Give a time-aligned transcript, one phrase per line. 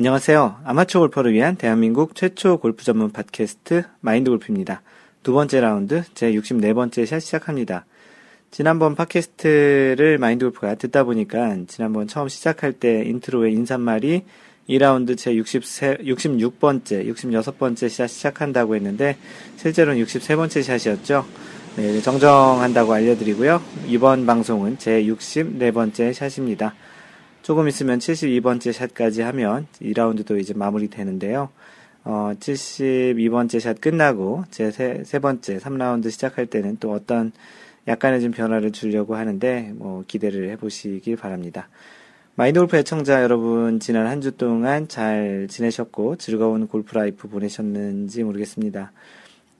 [0.00, 0.60] 안녕하세요.
[0.64, 4.80] 아마추어 골퍼를 위한 대한민국 최초 골프 전문 팟캐스트 마인드 골프입니다.
[5.22, 7.84] 두 번째 라운드 제 64번째 샷 시작합니다.
[8.50, 14.24] 지난번 팟캐스트를 마인드 골프가 듣다 보니까 지난번 처음 시작할 때 intro의 인사말이
[14.70, 19.18] 2라운드 제 63, 66번째, 66번째 샷 시작한다고 했는데
[19.56, 21.26] 실제로는 63번째 샷이었죠.
[21.76, 23.60] 네, 정정한다고 알려드리고요.
[23.86, 26.74] 이번 방송은 제 64번째 샷입니다.
[27.42, 31.48] 조금 있으면 72번째 샷까지 하면 2라운드도 이제 마무리 되는데요.
[32.04, 37.32] 어, 72번째 샷 끝나고 제 세, 세 번째 3라운드 시작할 때는 또 어떤
[37.88, 41.68] 약간의 좀 변화를 주려고 하는데 뭐 기대를 해보시길 바랍니다.
[42.36, 48.92] 마인드 골프 애청자 여러분 지난 한 주 동안 잘 지내셨고 즐거운 골프 라이프 보내셨는지 모르겠습니다.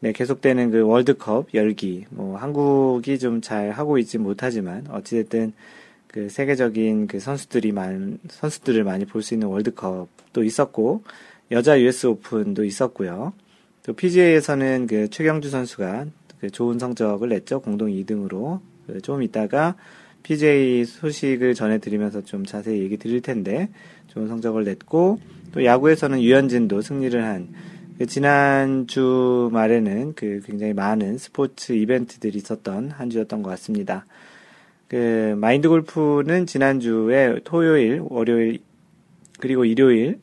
[0.00, 5.53] 네, 계속되는 그 월드컵 열기, 뭐 한국이 좀 잘 하고 있지 못하지만 어찌됐든
[6.12, 11.05] 그 세계적인 그 선수들이 많, 선수들을 많이 볼 수 있는 월드컵도 있었고,
[11.53, 13.33] 여자 US 오픈도 있었고요.
[13.84, 16.06] 또 PGA에서는 그 최경주 선수가
[16.41, 17.61] 그 좋은 성적을 냈죠.
[17.61, 18.61] 공동 2등으로.
[18.86, 19.77] 그 좀 이따가
[20.25, 23.69] PGA 소식을 전해드리면서 좀 자세히 얘기 드릴 텐데,
[24.08, 25.20] 좋은 성적을 냈고,
[25.53, 27.48] 또 야구에서는 유현진도 승리를 한,
[27.98, 34.06] 그 지난 주 말에는 그 굉장히 많은 스포츠 이벤트들이 있었던 한 주였던 것 같습니다.
[34.91, 38.59] 그 마인드 골프는 지난주에 토요일, 월요일
[39.39, 40.19] 그리고 일요일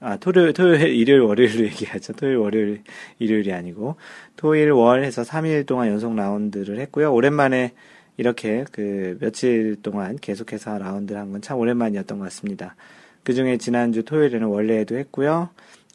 [0.00, 2.12] 아 토요일, 토요일, 일요일, 월요일로 얘기하죠.
[2.14, 2.82] 토요일, 월요일,
[3.18, 3.96] 일요일이 아니고
[4.36, 7.12] 토요일, 월 해서 3일 동안 연속 라운드를 했고요.
[7.12, 7.72] 오랜만에
[8.16, 12.76] 이렇게 그 며칠 동안 계속해서 라운드를 한 건 참 오랜만이었던 것 같습니다.
[13.24, 15.48] 그 중에 지난주 토요일에는 원래에도 했고요.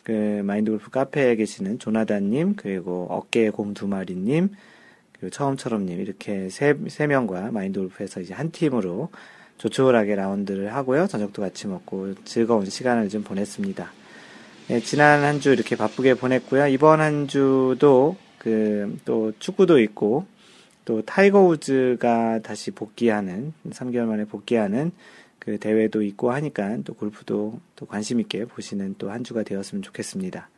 [0.04, 4.50] 그 마인드 골프 카페에 계시는 조나단님, 그리고 어깨에 곰두 마리님,
[5.20, 9.10] 그리고 처음처럼님 이렇게 세, 세 명과 마인드 골프에서 이제 한 팀으로
[9.58, 11.08] 조촐하게 라운드를 하고요.
[11.08, 13.92] 저녁도 같이 먹고 즐거운 시간을 좀 보냈습니다.
[14.70, 16.68] 네, 지난 한 주 이렇게 바쁘게 보냈고요.
[16.68, 20.26] 이번 한 주도 그 또 축구도 있고
[20.86, 24.92] 또 타이거 우즈가 다시 복귀하는 3개월 만에 복귀하는
[25.40, 30.50] 그 대회도 있고 하니까 또 골프도 또 관심 있게 보시는 또 한 주가 되었으면 좋겠습니다.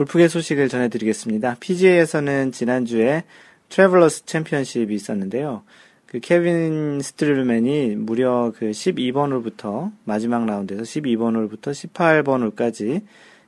[0.00, 1.56] 골프계 소식을 전해드리겠습니다.
[1.60, 3.24] PGA에서는 지난주에
[3.68, 5.62] 트래블러스 챔피언십이 있었는데요.
[6.06, 13.02] 그 케빈 스트릴맨이 무려 그 12번 홀부터 마지막 라운드에서 12번 홀부터 18번 홀까지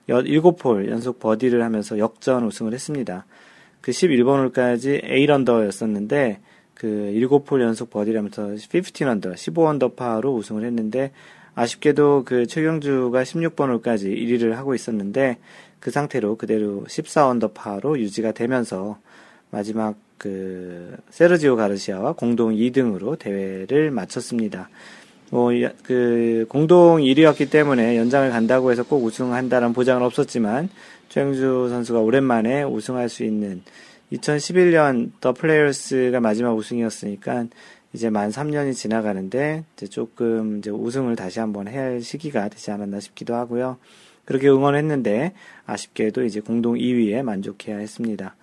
[0.08, 3.24] 7홀 연속 버디를 하면서 역전 우승을 했습니다.
[3.80, 6.36] 그 11번 홀까지 8언더였었는데
[6.74, 11.12] 그 7홀 연속 버디를 하면서 15언더, 15언더 파로 우승을 했는데
[11.54, 15.38] 아쉽게도 그 최경주가 16번 홀까지 1위를 하고 있었는데
[15.82, 18.98] 그 상태로 그대로 14언더파로 유지가 되면서
[19.50, 24.70] 마지막 그 세르지오 가르시아와 공동 2등으로 대회를 마쳤습니다.
[25.30, 25.50] 뭐,
[25.82, 30.68] 그, 공동 1위였기 때문에 연장을 간다고 해서 꼭 우승한다는 보장은 없었지만,
[31.08, 33.62] 최영주 선수가 오랜만에 우승할 수 있는
[34.12, 37.46] 2011년 더 플레이어스가 마지막 우승이었으니까,
[37.92, 43.00] 이제 만 3년이 지나가는데, 이제 조금 이제 우승을 다시 한번 해야 할 시기가 되지 않았나
[43.00, 43.78] 싶기도 하고요.
[44.24, 45.32] 그렇게 응원했는데
[45.66, 48.36] 아쉽게도 이제 공동 2위에 만족해야 했습니다.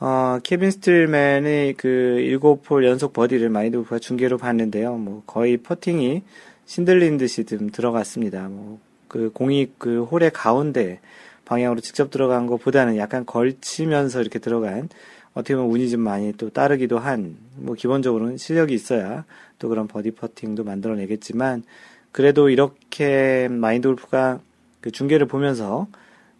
[0.00, 4.96] 어, 케빈 스틸맨의 그 7홀 연속 버디를 마인드골프가 중계로 봤는데요.
[4.96, 6.22] 뭐 거의 퍼팅이
[6.66, 8.48] 신들린 듯이 좀 들어갔습니다.
[8.48, 11.00] 뭐 그 공이 그 홀의 가운데
[11.44, 14.88] 방향으로 직접 들어간 것보다는 약간 걸치면서 이렇게 들어간
[15.32, 19.24] 어떻게 보면 운이 좀 많이 또 따르기도 한 뭐 기본적으로는 실력이 있어야
[19.58, 21.64] 또 그런 버디 퍼팅도 만들어내겠지만
[22.12, 24.40] 그래도 이렇게 마인드 골프가
[24.80, 25.88] 그 중계를 보면서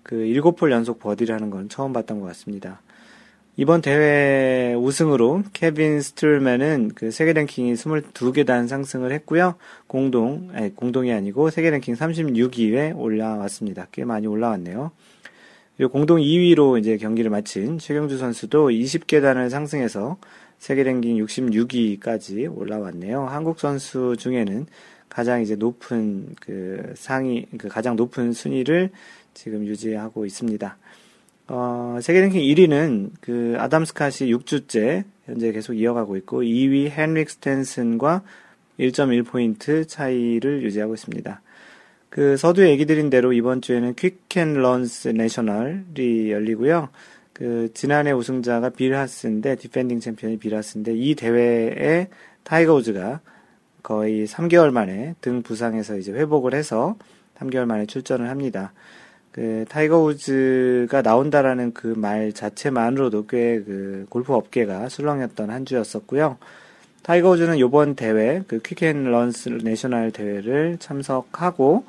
[0.02, 2.80] 그 7홀 연속 버디를 하는 건 처음 봤던 것 같습니다.
[3.60, 9.56] 이번 대회 우승으로 케빈 스트릴맨은 그 세계 랭킹이 22계단 상승을 했고요.
[9.88, 13.88] 공동, 아니, 공동이 아니고 세계 랭킹 36위에 올라왔습니다.
[13.90, 14.92] 꽤 많이 올라왔네요.
[15.76, 20.18] 그리고 공동 2위로 이제 경기를 마친 최경주 선수도 20계단을 상승해서
[20.58, 23.26] 세계 랭킹 66위까지 올라왔네요.
[23.26, 24.66] 한국 선수 중에는
[25.08, 28.90] 가장 이제 높은 그 상위, 그 가장 높은 순위를
[29.34, 30.76] 지금 유지하고 있습니다.
[31.48, 38.22] 어, 세계 랭킹 1위는 그 아담 스캇이 6주째 현재 계속 이어가고 있고 2위 헨릭 스탠슨과
[38.78, 41.40] 1.1포인트 차이를 유지하고 있습니다.
[42.10, 46.88] 그 서두에 얘기 드린 대로 이번 주에는 Quicken Loans National이 열리고요.
[47.32, 52.08] 그 지난해 우승자가 빌 하스인데 디펜딩 챔피언이 빌 하스인데 이 대회에
[52.42, 53.20] 타이거 우즈가
[53.88, 56.96] 거의 3개월 만에 등 부상에서 이제 회복을 해서
[57.40, 58.74] 3개월 만에 출전을 합니다.
[59.32, 66.36] 그 타이거 우즈가 나온다라는 그 말 자체만으로도 꽤 그 골프 업계가 술렁였던 한 주였었고요.
[67.02, 71.84] 타이거 우즈는 이번 대회 그 Quicken Loans National 대회를 참석하고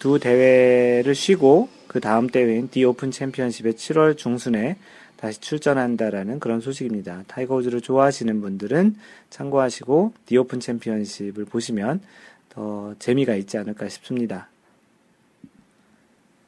[0.00, 4.76] 두 대회를 쉬고 그 다음 대회인 디 오픈 챔피언십의 7월 중순에
[5.24, 7.24] 다시 출전한다라는 그런 소식입니다.
[7.26, 8.94] 타이거 우즈를 좋아하시는 분들은
[9.30, 12.02] 참고하시고 디 오픈 챔피언십을 보시면
[12.50, 14.50] 더 재미가 있지 않을까 싶습니다.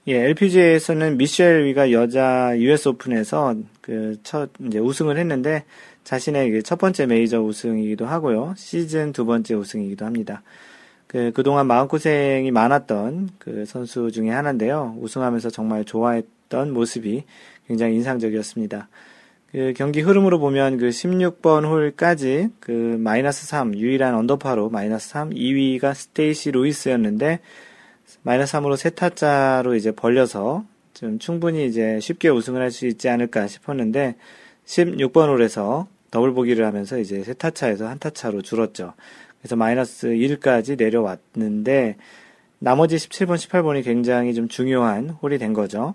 [0.08, 5.64] 예, LPGA에서는 미셸 위가 여자 US 오픈에서 그 첫 이제 우승을 했는데
[6.05, 8.52] 자신의 첫 번째 메이저 우승이기도 하고요.
[8.58, 10.43] 시즌 두 번째 우승이기도 합니다.
[11.06, 14.99] 그, 그동안 마음고생이 많았던 그 선수 중에 하나인데요.
[15.00, 17.25] 우승하면서 정말 좋아했던 모습이
[17.67, 18.89] 굉장히 인상적이었습니다.
[19.53, 25.95] 그 경기 흐름으로 보면 그 16번 홀까지 그 마이너스 3, 유일한 언더파로 마이너스 3, 2위가
[25.95, 27.41] 스테이시 루이스였는데
[28.23, 30.65] 마이너스 3으로 세 타차로 이제 벌려서
[30.95, 34.17] 좀 충분히 이제 쉽게 우승을 할 수 있지 않을까 싶었는데
[34.67, 38.95] 16번 홀에서 더블 보기를 하면서 이제 세 타차에서 한 타차로 줄었죠.
[39.39, 41.97] 그래서 마이너스 1까지 내려왔는데
[42.59, 45.95] 나머지 17번, 18번이 굉장히 좀 중요한 홀이 된 거죠.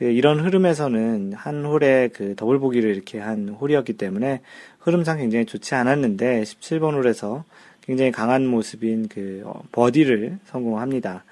[0.00, 4.40] 그 이런 흐름에서는 한 홀에 그 더블 보기를 이렇게 한 홀이었기 때문에
[4.78, 7.44] 흐름상 굉장히 좋지 않았는데 17번 홀에서
[7.82, 11.24] 굉장히 강한 모습인 그 어, 버디를 성공합니다.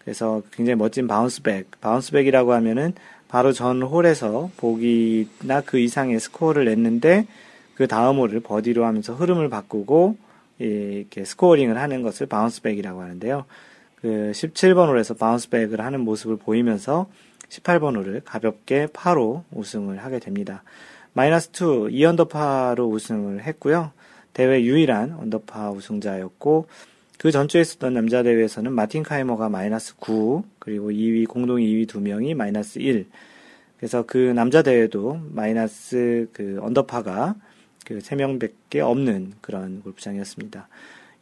[0.00, 2.94] 그래서 굉장히 멋진 bounce back, bounce back이라고 하면은
[3.28, 7.28] 바로 전 홀에서 보기나 그 이상의 스코어를 냈는데
[7.76, 10.16] 그 다음 홀을 버디로 하면서 흐름을 바꾸고
[10.58, 13.44] 이렇게 scoring을 하는 것을 bounce back이라고 하는데요.
[14.00, 17.06] 그 17번 홀에서 bounce back을 하는 모습을 보이면서
[17.48, 20.62] 18번 홀을 가볍게 파로 우승을 하게 됩니다.
[21.12, 21.52] 마이너스 2,
[21.90, 23.92] 2언더파로 우승을 했고요.
[24.32, 26.66] 대회 유일한 언더파 우승자였고
[27.18, 32.34] 그 전주에 있었던 남자 대회에서는 마틴 카이머가 마이너스 9 그리고 2위 공동 2위 두 명이
[32.34, 33.06] 마이너스 1
[33.78, 37.34] 그래서 그 남자 대회도 마이너스 그 언더파가
[37.86, 40.68] 그 3명밖에 없는 그런 골프장이었습니다.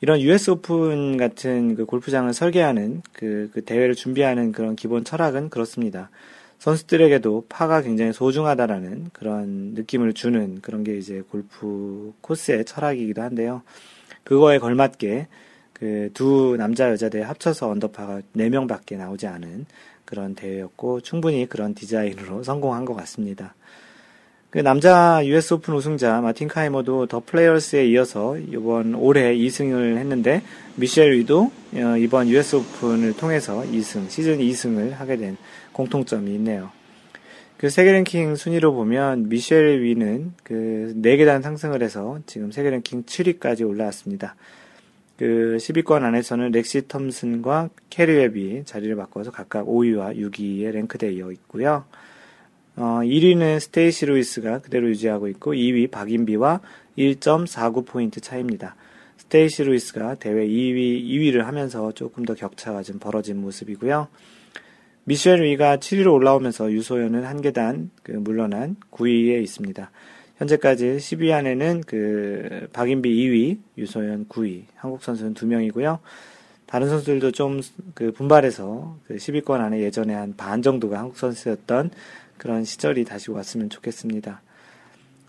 [0.04, 6.10] 이런 US 오픈 같은 그 골프장을 설계하는 그, 그 대회를 준비하는 그런 기본 철학은 그렇습니다.
[6.58, 13.62] 선수들에게도 파가 굉장히 소중하다라는 그런 느낌을 주는 그런 게 이제 골프 코스의 철학이기도 한데요.
[14.24, 15.26] 그거에 걸맞게
[15.72, 19.64] 그 두 남자 여자 대회 합쳐서 언더파가 4명밖에 나오지 않은
[20.04, 23.54] 그런 대회였고 충분히 그런 디자인으로 성공한 것 같습니다.
[24.54, 30.42] 그 남자 US 오픈 우승자 마틴 카이머도 더 플레이어스에 이어서 이번 올해 2승을 했는데
[30.76, 35.36] 미셸 위도 어, 이번 US 오픈을 통해서 2승, 시즌 2승을 하게 된
[35.72, 36.70] 공통점이 있네요.
[37.56, 43.68] 그 세계 랭킹 순위로 보면 미셸 위는 그 4계단 상승을 해서 지금 세계 랭킹 7위까지
[43.68, 44.36] 올라왔습니다.
[45.18, 51.84] 그 10위권 안에서는 렉시 톰슨과 캐리 웹이 자리를 바꿔서 각각 5위와 6위에 랭크되어 있고요.
[52.76, 56.60] 어, 1위는 스테이시 루이스가 그대로 유지하고 있고 2위 박인비와
[56.98, 58.74] 1.49포인트 차입니다.
[59.16, 64.08] 스테이시 루이스가 대회 2위, 2위를 하면서 조금 더 격차가 좀 벌어진 모습이고요.
[65.04, 69.90] 미셸 위가 7위로 올라오면서 유소연은 한 계단 그 물러난 9위에 있습니다.
[70.38, 75.98] 현재까지 10위 안에는 그 박인비 2위, 유소연 9위, 한국 선수는 2명이고요.
[76.66, 77.60] 다른 선수들도 좀
[77.94, 81.90] 그 분발해서 그 10위권 안에 예전에 한 반 정도가 한국 선수였던
[82.44, 84.42] 그런 시절이 다시 왔으면 좋겠습니다.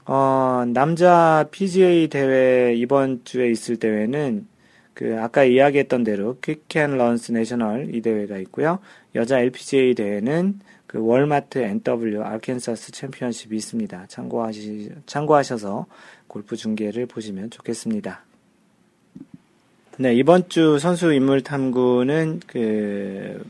[0.03, 4.45] 어, 남자 PGA 대회 이번 주에 있을 대회는
[4.93, 8.79] 그 아까 이야기했던 대로 Quicken Loans National 이 대회가 있고요.
[9.15, 14.07] 여자 LPGA 대회는 그 월마트 NW Arkansas 챔피언십이 있습니다.
[14.09, 15.85] 참고하시 참고하셔서
[16.27, 18.25] 골프 중계를 보시면 좋겠습니다.
[19.99, 23.41] 네, 이번 주 선수 인물 탐구는 그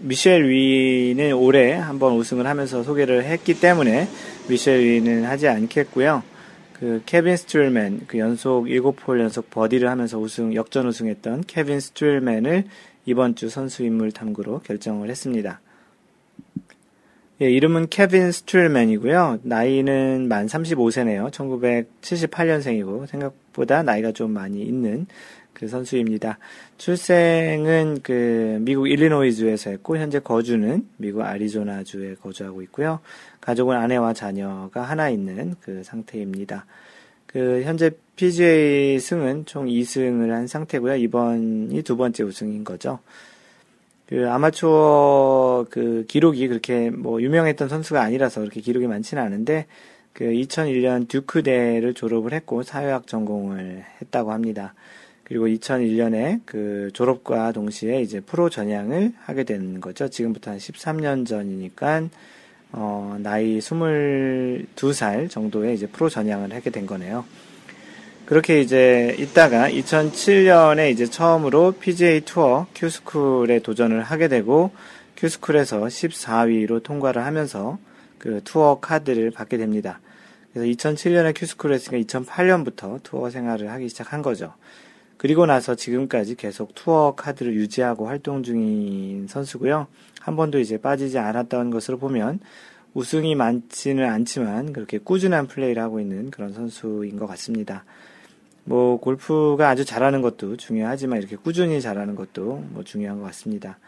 [0.00, 4.08] 미셸 위는 올해 한번 우승을 하면서 소개를 했기 때문에
[4.48, 6.22] 미셸 위는 하지 않겠고요.
[6.72, 12.64] 그 케빈 스트릴맨 그 연속 7홀 연속 버디를 하면서 우승 역전 우승했던 케빈 스트릴맨을
[13.04, 15.60] 이번 주 선수 인물 탐구로 결정을 했습니다.
[17.42, 19.40] 예, 이름은 케빈 스트룰맨이고요.
[19.42, 21.30] 나이는 만 35세네요.
[21.30, 25.06] 1978년생이고 생각보다 나이가 좀 많이 있는
[25.60, 26.38] 그 선수입니다.
[26.78, 33.00] 출생은 그 미국 일리노이주에서 했고 현재 거주는 미국 아리조나주에 거주하고 있고요.
[33.42, 36.64] 가족은 아내와 자녀가 하나 있는 그 상태입니다.
[37.26, 40.96] 그 현재 PGA 승은 총 2승을 한 상태고요.
[40.96, 42.98] 이번이 두 번째 우승인 거죠.
[44.06, 49.66] 그 아마추어 그 기록이 그렇게 뭐 유명했던 선수가 아니라서 그렇게 기록이 많지는 않은데
[50.14, 54.74] 그 2001년 듀크대를 졸업을 했고 사회학 전공을 했다고 합니다.
[55.30, 60.08] 그리고 2001년에 그 졸업과 동시에 이제 프로 전향을 하게 되는 거죠.
[60.08, 62.08] 지금부터 한 13년 전이니까
[62.72, 67.24] 어, 나이 22살 정도에 이제 프로 전향을 하게 된 거네요.
[68.26, 74.72] 그렇게 이제 있다가 2007년에 이제 처음으로 PGA 투어 Q-School에 도전을 하게 되고
[75.16, 77.78] Q-School에서 14위로 통과를 하면서
[78.18, 80.00] 그 투어 카드를 받게 됩니다.
[80.52, 84.54] 그래서 2007년에 Q-School을 했으니까 2008년부터 투어 생활을 하기 시작한 거죠.
[85.20, 89.86] 그리고 나서 지금까지 계속 투어 카드를 유지하고 활동 중인 선수고요.
[90.18, 92.40] 한 번도 이제 빠지지 않았던 것으로 보면
[92.94, 97.84] 우승이 많지는 않지만 그렇게 꾸준한 플레이를 하고 있는 그런 선수인 것 같습니다.
[98.64, 103.78] 뭐 골프가 아주 잘하는 것도 중요하지만 이렇게 꾸준히 잘하는 것도 뭐 중요한 것 같습니다.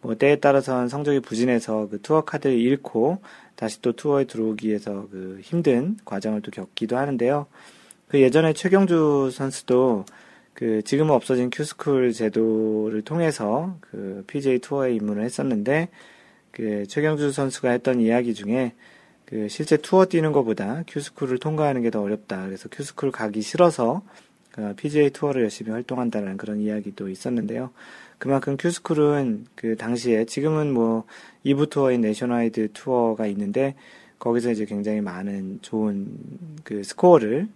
[0.00, 3.18] 뭐 때에 따라서는 성적이 부진해서 그 투어 카드를 잃고
[3.56, 7.46] 다시 또 투어에 들어오기 위해서 그 힘든 과정을 또 겪기도 하는데요.
[8.06, 10.04] 그 예전에 최경주 선수도
[10.58, 15.88] 그 지금은 없어진 Q-School 제도를 통해서 그 PGA 투어에 입문을 했었는데
[16.50, 18.72] 그 최경주 선수가 했던 이야기 중에
[19.24, 22.44] 그 실제 투어 뛰는 것보다 Q school을 통과하는 게 더 어렵다.
[22.46, 24.02] 그래서 Q school 가기 싫어서
[24.50, 27.70] 그 PGA 투어를 열심히 활동한다는 그런 이야기도 있었는데요.
[28.18, 31.04] 그만큼 Q school은 그 당시에 지금은 뭐
[31.46, 33.76] 2부 투어인 Nationwide 투어가 있는데
[34.18, 36.08] 거기서 이제 굉장히 많은 좋은
[36.64, 37.46] 그 스코어를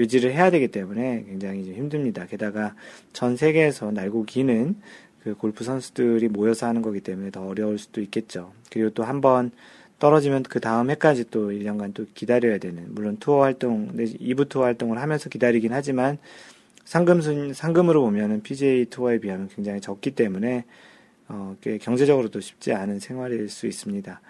[0.00, 2.26] 유지를 해야 되기 때문에 굉장히 힘듭니다.
[2.26, 2.74] 게다가
[3.12, 4.76] 전 세계에서 날고 기는
[5.22, 8.52] 그 골프 선수들이 모여서 하는 거기 때문에 더 어려울 수도 있겠죠.
[8.70, 9.50] 그리고 또 한 번
[10.00, 14.98] 떨어지면 그 다음 해까지 또 1년간 또 기다려야 되는, 물론 투어 활동, 2부 투어 활동을
[14.98, 16.16] 하면서 기다리긴 하지만,
[16.86, 20.64] 상금 순, 상금으로 보면은 PGA 투어에 비하면 굉장히 적기 때문에,
[21.28, 24.20] 어, 꽤 경제적으로도 쉽지 않은 생활일 수 있습니다.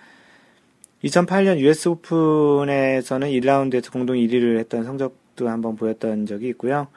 [1.04, 6.88] 2008년 US 오픈에서는 1라운드에서 공동 1위를 했던 성적 도 한번 보였던 적이 있고요.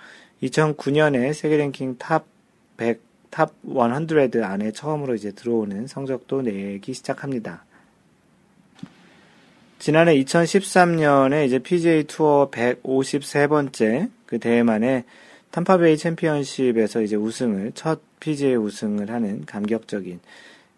[0.43, 2.25] 2009년에 세계 랭킹 top
[2.75, 7.63] 100, top 100 안에 처음으로 이제 들어오는 성적도 내기 시작합니다.
[9.79, 15.05] 지난해 2013년에 이제 PGA 투어 153번째 그 대회 만에
[15.51, 20.19] 탐파베이 챔피언십에서 이제 우승을 첫 PGA 우승을 하는 감격적인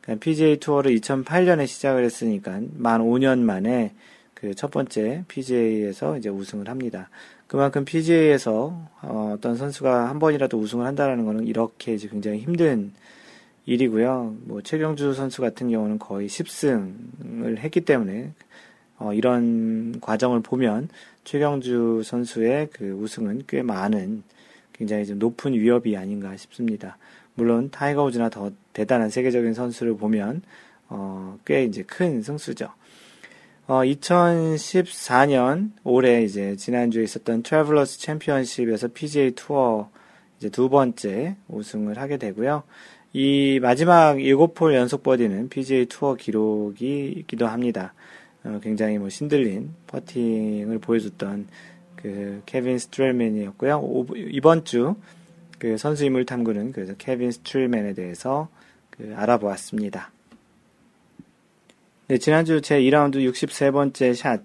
[0.01, 3.93] 그러니까 PGA 투어를 2008년에 시작을 했으니까 만 5년 만에
[4.45, 7.09] 그 첫 번째 PGA에서 이제 우승을 합니다.
[7.47, 12.91] 그만큼 PGA에서 어, 떤 선수가 한 번이라도 우승을 한다라는 것은 이렇게 이제 굉장히 힘든
[13.65, 14.35] 일이고요.
[14.45, 18.31] 뭐 최경주 선수 같은 경우는 거의 10승을 했기 때문에
[18.97, 20.89] 어, 이런 과정을 보면
[21.23, 24.23] 최경주 선수의 그 우승은 꽤 많은
[24.73, 26.97] 굉장히 좀 높은 위업이 아닌가 싶습니다.
[27.33, 30.41] 물론 타이거 우즈나 더 대단한 세계적인 선수를 보면
[30.87, 32.69] 어, 꽤 이제 큰 승수죠.
[33.67, 39.89] 어, 2014년 올해 이제 지난주에 있었던 트래블러스 챔피언십에서 PGA 투어
[40.37, 42.63] 이제 두 번째 우승을 하게 되고요.
[43.13, 47.93] 이 마지막 7홀 연속 버디는 PGA 투어 기록이기도 합니다.
[48.43, 51.47] 어, 굉장히 뭐 신들린 퍼팅을 보여줬던
[51.95, 54.05] 그 케빈 스트렐맨이었고요.
[54.31, 54.95] 이번 주
[55.59, 58.49] 그 선수 인물 탐구는 그래서 케빈 스트렐맨에 대해서
[58.89, 60.11] 그 알아보았습니다.
[62.07, 64.41] 네, 지난주 제 2라운드 63번째 샷.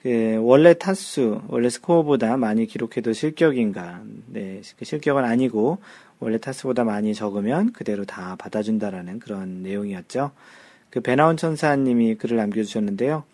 [0.00, 4.00] 그 원래 타수, 원래 스코어보다 많이 기록해도 실격인가?
[4.28, 5.76] 네, 그 실격은 아니고
[6.20, 10.30] 원래 타수보다 많이 적으면 그대로 다 받아준다라는 그런 내용이었죠.
[10.88, 13.24] 그 배나온 천사님이 글을 남겨주셨는데요.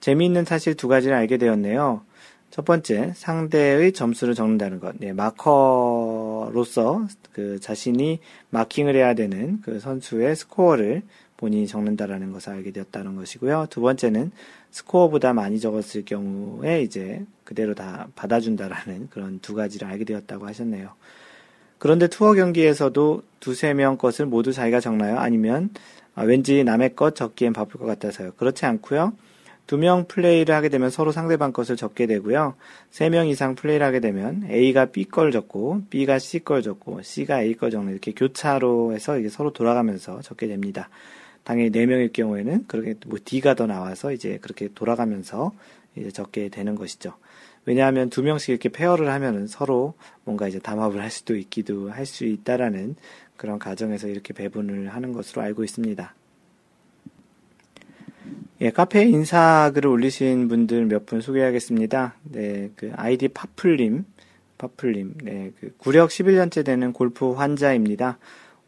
[0.00, 2.02] 재미있는 사실 두 가지를 알게 되었네요.
[2.50, 4.94] 첫 번째, 상대의 점수를 적는다는 것.
[4.98, 8.20] 네, 마커로서 그 자신이
[8.50, 11.02] 마킹을 해야 되는 그 선수의 스코어를
[11.36, 13.66] 본인이 적는다라는 것을 알게 되었다는 것이고요.
[13.70, 14.30] 두 번째는
[14.70, 20.90] 스코어보다 많이 적었을 경우에 이제 그대로 다 받아준다라는 그런 두 가지를 알게 되었다고 하셨네요.
[21.78, 25.18] 그런데 투어 경기에서도 두세 명 것을 모두 자기가 적나요?
[25.18, 25.70] 아니면
[26.14, 28.32] 아, 왠지 남의 것 적기엔 바쁠 것 같아서요.
[28.38, 29.12] 그렇지 않고요.
[29.66, 32.54] 두 명 플레이를 하게 되면 서로 상대방 것을 적게 되고요.
[32.90, 37.42] 세 명 이상 플레이를 하게 되면 A가 B 걸 적고 B가 C 걸 적고 C가
[37.42, 40.88] A 걸 적는 이렇게 교차로 해서 이게 서로 돌아가면서 적게 됩니다.
[41.46, 45.52] 당연히 네 명일 경우에는 그렇게 뭐 D가 더 나와서 이제 그렇게 돌아가면서
[45.94, 47.14] 이제 적게 되는 것이죠.
[47.66, 52.24] 왜냐하면 두 명씩 이렇게 페어를 하면은 서로 뭔가 이제 담합을 할 수도 있기도 할 수
[52.24, 52.96] 있다라는
[53.36, 56.14] 그런 가정에서 이렇게 배분을 하는 것으로 알고 있습니다.
[58.62, 62.16] 예, 카페에 인사 글을 올리신 분들 몇 분 소개하겠습니다.
[62.24, 64.04] 네, 그 아이디 파플님,
[64.58, 68.18] 파플님, 네, 그 구력 11년째 되는 골프 환자입니다.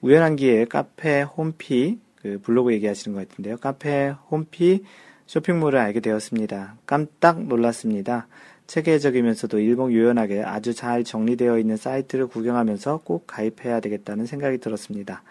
[0.01, 3.57] 우연한 기회에 카페 홈피, 그 블로그 얘기하시는 것 같은데요.
[3.59, 4.85] 카페 홈피
[5.27, 6.77] 쇼핑몰을 알게 되었습니다.
[6.87, 8.27] 깜딱 놀랐습니다.
[8.67, 15.23] 체계적이면서도 일목요연하게 아주 잘 정리되어 있는 사이트를 구경하면서 꼭 가입해야 되겠다는 생각이 들었습니다.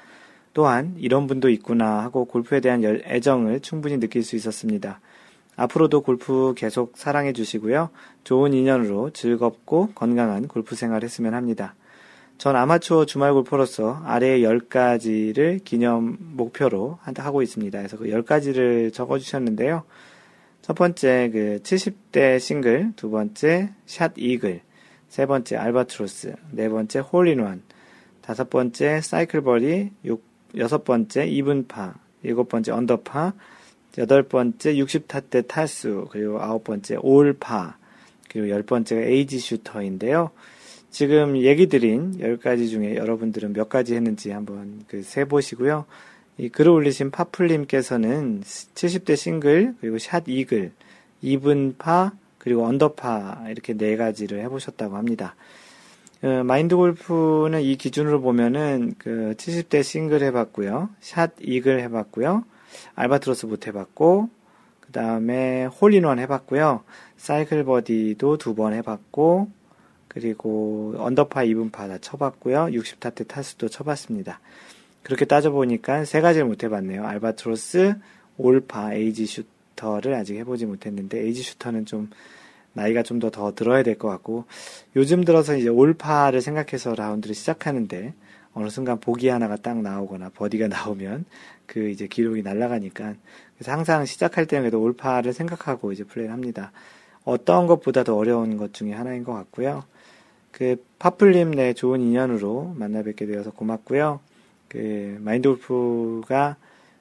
[0.53, 5.00] 또한 이런 분도 있구나 하고 골프에 대한 애정을 충분히 느낄 수 있었습니다.
[5.56, 7.89] 앞으로도 골프 계속 사랑해 주시고요.
[8.24, 11.75] 좋은 인연으로 즐겁고 건강한 골프 생활 했으면 합니다.
[12.38, 17.77] 전 아마추어 주말 골퍼로서 아래 10가지를 기념 목표로 하고 있습니다.
[17.79, 19.84] 그래서 그 10가지를 적어 주셨는데요.
[20.62, 24.62] 첫 번째 그 70대 싱글, 두 번째 샷 이글,
[25.08, 27.63] 세 번째 알바트로스, 네 번째 홀인원,
[28.22, 30.24] 다섯 번째 사이클 버디, 육,
[30.58, 33.34] 여섯 번째 이븐파, 일곱 번째 언더파,
[33.98, 37.77] 여덟 번째 60타 대 타수, 그리고 아홉 번째 all par,
[38.29, 40.29] 그리고 열 번째가 age shooter인데요.
[40.89, 45.86] 지금 얘기 드린 열 가지 중에 여러분들은 몇 가지 했는지 한번 그 세보시고요.
[46.39, 50.72] 이 글을 올리신 파플님께서는 70대 싱글, 그리고 샷 이글,
[51.21, 55.36] 이븐파, 그리고 언더파, 이렇게 네 가지를 해보셨다고 합니다.
[56.24, 60.89] 어, 마인드 골프는 이 기준으로 보면은 그 70대 싱글 해봤고요.
[61.00, 62.44] 샷 이글 해봤고요.
[62.96, 64.29] 알바트로스 못 해봤고,
[64.79, 66.84] 그 다음에 홀인원 해봤고요.
[67.17, 69.50] 사이클 버디도 두 번 해봤고,
[70.19, 72.67] 그리고 언더파, 이븐파 다 쳐봤고요.
[72.67, 74.39] 60타 대 타수도 쳐봤습니다.
[75.03, 77.05] 그렇게 따져보니까 세 가지를 못 해봤네요.
[77.05, 77.95] 알바트로스,
[78.38, 79.25] all par, age
[79.75, 82.09] shooter를 아직 해보지 못했는데, age shooter는 좀
[82.74, 84.45] 나이가 좀더더 들어야 될 것 같고,
[84.95, 88.13] 요즘 들어서 이제 올파를 생각해서 라운드를 시작하는데,
[88.53, 91.25] 어느 순간 보기 하나가 딱 나오거나 버디가 나오면
[91.67, 93.13] 그 이제 기록이 날아가니까
[93.55, 96.71] 그래서 항상 시작할 때는 그래도 올파를 생각하고 이제 플레이를 합니다.
[97.24, 99.83] 어떤 것보다도 어려운 것 중에 하나인 것 같고요.
[100.57, 104.19] 그 파플님 내 좋은 인연으로 만나 뵙게 되어서 고맙고요.
[104.67, 106.55] 그 마인드 골프가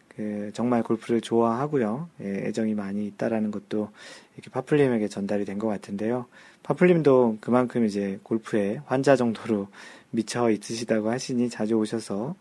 [0.09, 2.11] 그 정말 골프를 좋아하고요.
[2.21, 3.89] 예, 애정이 많이 있다라는 것도
[4.35, 6.27] 이렇게 파플님에게 전달이 된 것 같은데요.
[6.65, 9.69] 파플님도 그만큼 이제 골프에 환자 정도로
[10.13, 12.35] 미쳐 있으시다고 하시니 자주 오셔서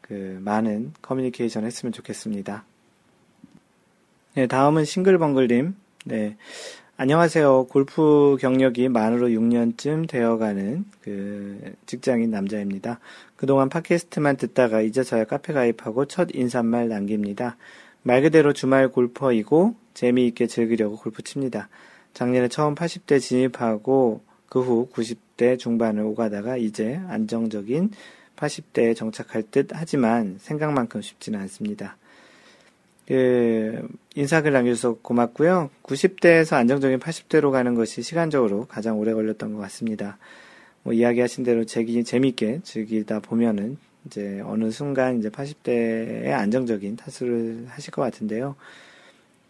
[0.00, 2.64] 그 많은 커뮤니케이션 했으면 좋겠습니다.
[4.36, 5.74] 네, 다음은 싱글벙글님.
[6.06, 6.36] 네.
[7.02, 7.66] 안녕하세요.
[7.68, 13.00] 골프 경력이 만으로 6년쯤 되어가는 그 직장인 남자입니다.
[13.34, 17.56] 그동안 팟캐스트만 듣다가 이제서야 카페 가입하고 첫 인사말 남깁니다.
[18.04, 21.68] 말 그대로 주말 골퍼이고 재미있게 즐기려고 골프 칩니다.
[22.14, 27.90] 작년에 처음 80대 진입하고 그 후 90대 중반을 오가다가 이제 안정적인
[28.36, 31.96] 80대에 정착할 듯 하지만 생각만큼 쉽지는 않습니다.
[33.06, 35.70] 그 인사글 남겨주셔서 고맙고요.
[35.82, 40.18] 90대에서 안정적인 80대로 가는 것이 시간적으로 가장 오래 걸렸던 것 같습니다.
[40.82, 47.92] 뭐 이야기하신 대로 재기 재밌게 즐기다 보면은 이제 어느 순간 이제 80대에 안정적인 타수를 하실
[47.92, 48.56] 것 같은데요.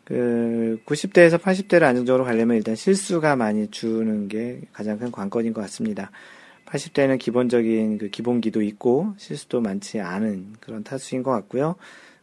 [0.05, 6.11] 그 90대에서 80대를 안정적으로 가려면 일단 실수가 많이 주는 게 가장 큰 관건인 것 같습니다.
[6.67, 11.77] 80대는 기본적인 그 기본기도 있고 실수도 많지 않은 그런 타수인 것 같고요.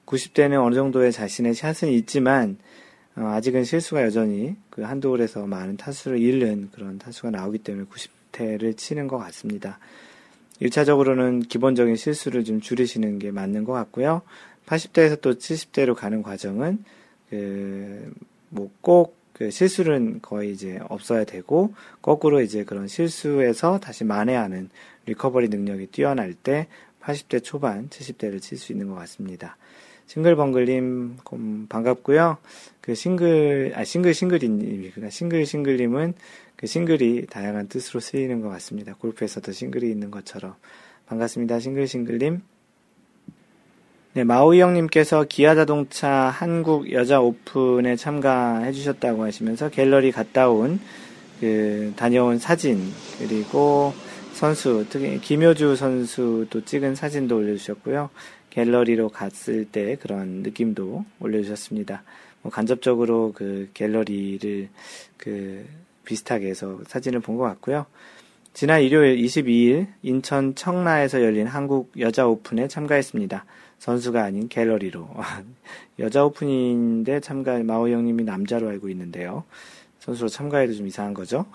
[0.09, 2.57] 90대는 어느 정도의 자신의 샷은 있지만
[3.15, 8.75] 어, 아직은 실수가 여전히 그 한두 홀에서 많은 타수를 잃는 그런 타수가 나오기 때문에 90대를
[8.75, 9.77] 치는 것 같습니다.
[10.61, 14.23] 1차적으로는 기본적인 실수를 좀 줄이시는 게 맞는 것 같고요.
[14.65, 16.83] 80대에서 또 70대로 가는 과정은
[17.29, 18.11] 그
[18.49, 24.69] 뭐 꼭 그 실수는 거의 이제 없어야 되고 거꾸로 이제 그런 실수에서 다시 만회하는
[25.05, 26.67] recovery 능력이 뛰어날 때
[27.01, 29.55] 80대 초반, 70대를 칠 수 있는 것 같습니다.
[30.09, 31.17] 싱글벙글님
[31.69, 32.37] 반갑고요.
[32.81, 36.15] 그 싱글 아 싱글 싱글님이구나 싱글 싱글님은
[36.55, 38.95] 그 싱글이 다양한 뜻으로 쓰이는 것 같습니다.
[38.95, 40.55] 골프에서도 싱글이 있는 것처럼
[41.05, 41.59] 반갑습니다.
[41.59, 42.41] 싱글 싱글님.
[44.13, 50.79] 네, 마오이 형님께서 기아 자동차 한국 여자 오픈에 참가해 주셨다고 하시면서 갤러리 갔다 온,
[51.39, 53.93] 그, 다녀온 사진, 그리고
[54.33, 58.09] 선수, 특히 김효주 선수도 찍은 사진도 올려주셨고요.
[58.49, 62.03] 갤러리로 갔을 때 그런 느낌도 올려주셨습니다.
[62.41, 64.69] 뭐 간접적으로 그 갤러리를
[65.17, 65.65] 그
[66.05, 67.85] 비슷하게 해서 사진을 본 것 같고요.
[68.53, 73.45] 지난 일요일 22일 인천 청라에서 열린 한국 여자 오픈에 참가했습니다.
[73.77, 75.07] 선수가 아닌 갤러리로.
[75.99, 79.43] 여자 오픈인데 참가, 마오 형님이 남자로 알고 있는데요.
[79.99, 81.45] 선수로 참가해도 좀 이상한 거죠.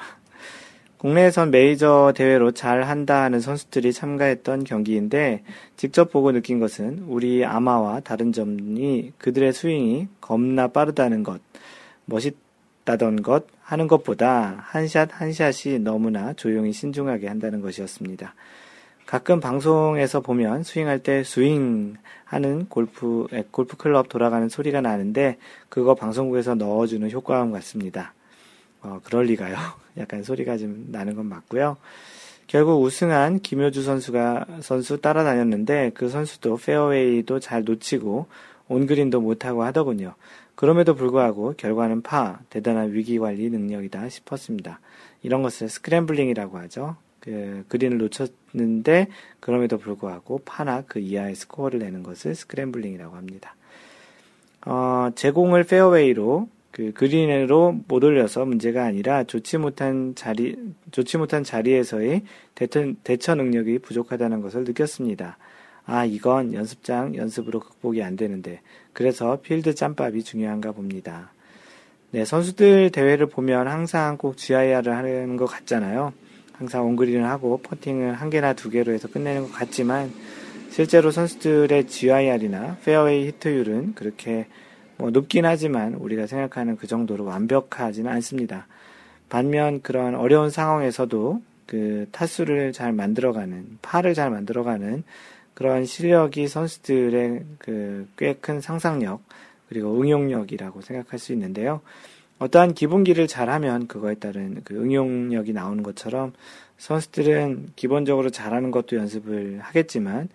[1.05, 5.43] 국내에선 메이저 대회로 잘 한다 하는 선수들이 참가했던 경기인데
[5.77, 11.43] 직접 보고 느낀 것은 우리 아마와 다른 점이 그들의 스윙이 겁나 빠르다는 것,
[12.07, 18.35] 멋있다던 것 하는 것보다 한 샷 한 샷이 너무나 조용히 신중하게 한다는 것이었습니다.
[19.05, 25.37] 가끔 방송에서 보면 스윙할 때 스윙 하는 골프, 골프 클럽 돌아가는 소리가 나는데
[25.69, 28.15] 그거 방송국에서 넣어주는 효과음 같습니다.
[28.81, 29.55] 어, 그럴 리가요.
[29.99, 31.77] 약간 소리가 좀 나는 건 맞고요.
[32.47, 38.27] 결국 우승한 김효주 선수가 선수 따라다녔는데 그 선수도 페어웨이도 잘 놓치고
[38.69, 40.15] 온그린도 못하고 하더군요.
[40.55, 44.81] 그럼에도 불구하고 결과는 파, 대단한 위기 관리 능력이다 싶었습니다.
[45.23, 46.97] 이런 것을 scrambling이라고 하죠.
[47.21, 49.09] 그 그린을 놓쳤는데
[49.41, 53.57] 그럼에도 불구하고 파나 그 이하의 스코어를 내는 것을 scrambling이라고 합니다.
[54.67, 60.57] 어, 제 공을 페어웨이로 그 그린으로 못 올려서 문제가 아니라 좋지 못한 자리
[60.91, 62.23] 좋지 못한 자리에서의
[62.57, 65.39] 대처, 대처 능력이 부족하다는 것을 느꼈습니다.
[65.87, 68.61] 아 이건 연습장 연습으로 극복이 안 되는데
[68.93, 71.31] 그래서 필드 짬밥이 중요한가 봅니다.
[72.11, 76.13] 네 선수들 대회를 보면 항상 꼭 GIR을 하는 것 같잖아요.
[76.55, 80.13] 항상 온그린을 하고 퍼팅을 한 개나 두 개로 해서 끝내는 것 같지만
[80.71, 84.49] 실제로 선수들의 GIR이나 페어웨이 hit율은 그렇게
[84.97, 88.67] 뭐 높긴 하지만 우리가 생각하는 그 정도로 완벽하지는 않습니다.
[89.29, 95.03] 반면 그런 어려운 상황에서도 그 타수를 잘 만들어가는 파를 잘 만들어가는
[95.55, 99.23] 그런 실력이 선수들의 그 꽤 큰 상상력
[99.69, 101.81] 그리고 응용력이라고 생각할 수 있는데요.
[102.39, 106.33] 어떠한 기본기를 잘하면 그거에 따른 그 응용력이 나오는 것처럼
[106.79, 110.29] 선수들은 기본적으로 잘하는 것도 연습을 하겠지만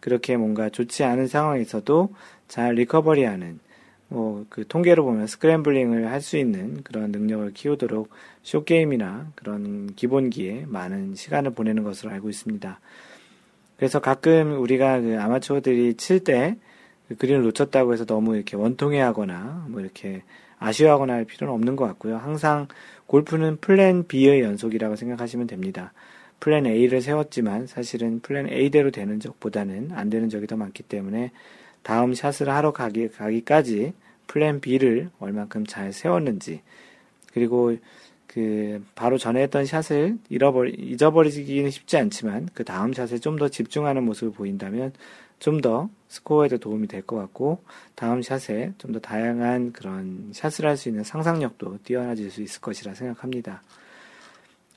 [0.00, 2.14] 그렇게 뭔가 좋지 않은 상황에서도
[2.48, 3.58] 잘 리커버리하는
[4.08, 8.10] 뭐 그 통계로 보면 스크램블링을 할 수 있는 그런 능력을 키우도록
[8.42, 12.80] 쇼게임이나 그런 기본기에 많은 시간을 보내는 것으로 알고 있습니다.
[13.76, 16.56] 그래서 가끔 우리가 그 아마추어들이 칠 때
[17.08, 20.22] 그 그린을 놓쳤다고 해서 너무 이렇게 원통해 하거나 뭐 이렇게
[20.58, 22.16] 아쉬워하거나 할 필요는 없는 것 같고요.
[22.16, 22.66] 항상
[23.06, 25.92] 골프는 plan B의 연속이라고 생각하시면 됩니다.
[26.40, 31.30] plan A를 세웠지만 사실은 plan A대로 되는 적보다는 안 되는 적이 더 많기 때문에
[31.86, 33.92] 다음 샷을 하러 가기, 가기까지
[34.26, 36.62] plan B를 얼만큼 잘 세웠는지
[37.32, 37.76] 그리고
[38.26, 44.02] 그 바로 전에 했던 샷을 잃어버리 잊어버리기는 쉽지 않지만 그 다음 샷에 좀 더 집중하는
[44.02, 44.92] 모습을 보인다면
[45.38, 47.62] 좀 더 스코어에도 도움이 될 것 같고
[47.94, 52.94] 다음 샷에 좀 더 다양한 그런 샷을 할 수 있는 상상력도 뛰어나질 수 있을 것이라
[52.94, 53.62] 생각합니다.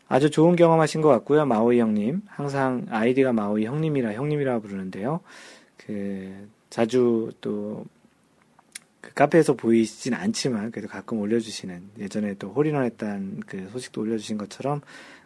[0.08, 1.46] 아주 좋은 경험하신 것 같고요.
[1.48, 2.22] 마오이 형님.
[2.28, 5.22] 항상 아이디가 마오이 형님이라 형님이라 부르는데요.
[5.78, 7.86] 그 자주 또
[9.02, 14.82] 그 카페에서 보이진 않지만 그래도 가끔 올려주시는 예전에 또 홀인원 했다는 그 소식도 올려주신 것처럼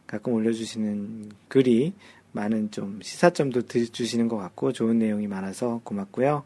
[0.05, 1.93] 가끔 올려주시는 글이
[2.33, 6.43] 많은 좀 시사점도 주시는 것 같고 좋은 내용이 많아서 고맙고요.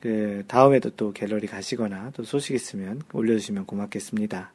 [0.00, 4.52] 그 다음에도 또 갤러리 가시거나 또 소식 있으면 올려주시면 고맙겠습니다.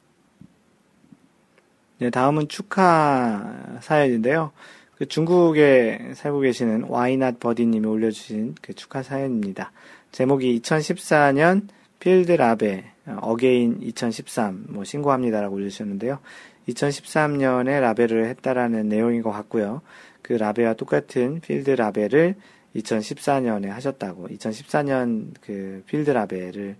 [2.00, 4.52] 네, 다음은 축하 사연인데요.
[5.00, 9.72] 그 중국에 살고 계시는 와이낫 버디님이 올려주신 그 축하 사연입니다.
[10.12, 12.84] 제목이 2014년 필드 라베
[13.22, 16.20] again 2013 뭐 신고합니다라고 올려주셨는데요.
[16.68, 19.82] 2013년에 라베를 했다라는 내용인 것 같고요.
[20.22, 22.36] 그 라베와 똑같은 필드 라베를
[22.76, 26.76] 2014년에 하셨다고 2014년 그 필드 라베를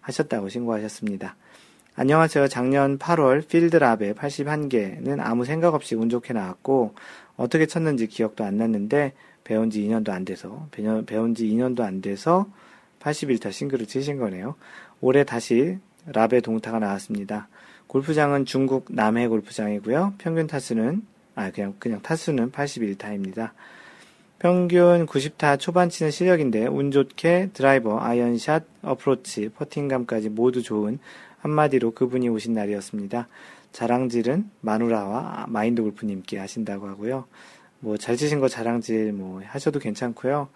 [0.00, 1.34] 하셨다고 신고하셨습니다.
[1.96, 2.48] 안녕하세요.
[2.48, 6.94] 작년 8월 필드 라베 81개는 아무 생각 없이 운 좋게 나왔고
[7.36, 12.46] 어떻게 쳤는지 기억도 안 났는데 배운 지 2년도 안 돼서 배운 지 2년도 안 돼서
[13.00, 14.54] 81타 싱글을 치신 거네요.
[15.00, 17.48] 올해 다시 라베 동타가 나왔습니다.
[17.86, 20.14] 골프장은 중국 남해 골프장이고요.
[20.18, 21.02] 평균 타수는
[21.34, 23.50] 아 그냥 그냥 타수는 81타입니다.
[24.38, 30.98] 평균 90타 초반 치는 실력인데 운 좋게 드라이버, 아이언샷, 어프로치, 퍼팅감까지 모두 좋은
[31.38, 33.28] 한마디로 그분이 오신 날이었습니다.
[33.74, 37.26] 자랑질은 마누라와 마인드 골프님께 하신다고 하고요.
[37.80, 40.48] 뭐 잘 치신 거 자랑질 뭐 하셔도 괜찮고요.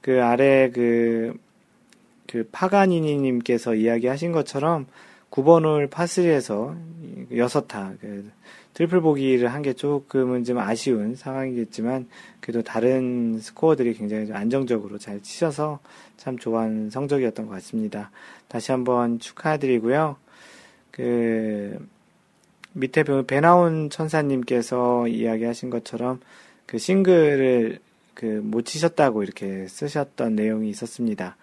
[0.00, 1.34] 그 아래 그
[2.32, 4.86] 그 파가니니님께서 이야기하신 것처럼
[5.30, 6.74] 9번을 파3에서
[7.30, 8.30] 6타, 그
[8.72, 12.08] 트리플 보기를 한 게 조금은 좀 아쉬운 상황이겠지만,
[12.40, 15.80] 그래도 다른 스코어들이 굉장히 안정적으로 잘 치셔서
[16.16, 18.10] 참 좋은 성적이었던 것 같습니다.
[18.48, 20.16] 다시 한번 축하드리고요.
[20.90, 21.86] 그,
[22.74, 26.20] 밑에 배나온 천사님께서 이야기하신 것처럼
[26.66, 27.78] 그 싱글을
[28.14, 31.36] 그못 치셨다고 이렇게 쓰셨던 내용이 있었습니다.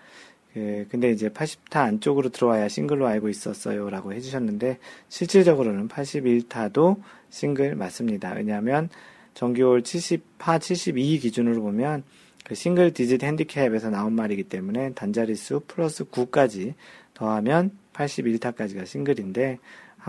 [0.57, 3.89] 예, 근데 이제 80타 안쪽으로 들어와야 싱글로 알고 있었어요.
[3.89, 8.33] 라고 해주셨는데, 실질적으로는 81타도 싱글 맞습니다.
[8.33, 8.89] 왜냐하면
[9.35, 12.03] 정규홀 70파 72 기준으로 보면
[12.43, 16.73] 그 싱글 디짓 핸디캡에서 나온 말이기 때문에 단자릿수 플러스 9까지
[17.13, 19.59] 더하면 81타까지가 싱글인데,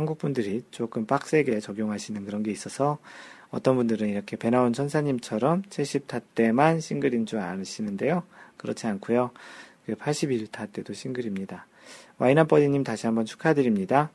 [0.00, 2.96] 한국 분들이 조금 빡세게 적용하시는 그런 게 있어서
[3.50, 8.22] 어떤 분들은 이렇게 배나온 천사님처럼 70타 때만 싱글인 줄 아시는데요.
[8.56, 9.30] 그렇지 않고요.
[9.86, 11.66] 81타 그 대도 싱글입니다.
[12.16, 14.10] 와이나버디님 다시 한번 축하드립니다.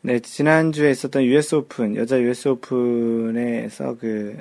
[0.00, 4.36] 네, 지난주에 있었던 US 오픈, 여자 US 오픈에서 그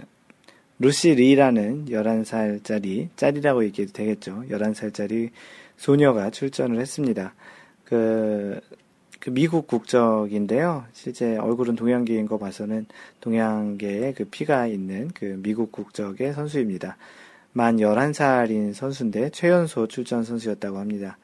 [0.80, 4.46] 루시 리라는 11살짜리, 짤이라고 얘기해도 되겠죠.
[4.50, 5.30] 11살짜리
[5.78, 7.36] 소녀가 출전을 했습니다.
[7.84, 8.60] 그,
[9.26, 10.86] 그 미국 국적인데요.
[10.94, 12.86] 실제 얼굴은 동양계인 거 봐서는
[13.22, 16.96] 동양계에 그 피가 있는 그 미국 국적의 선수입니다.
[17.52, 21.18] 만 11살인 선수인데 최연소 출전 선수였다고 합니다.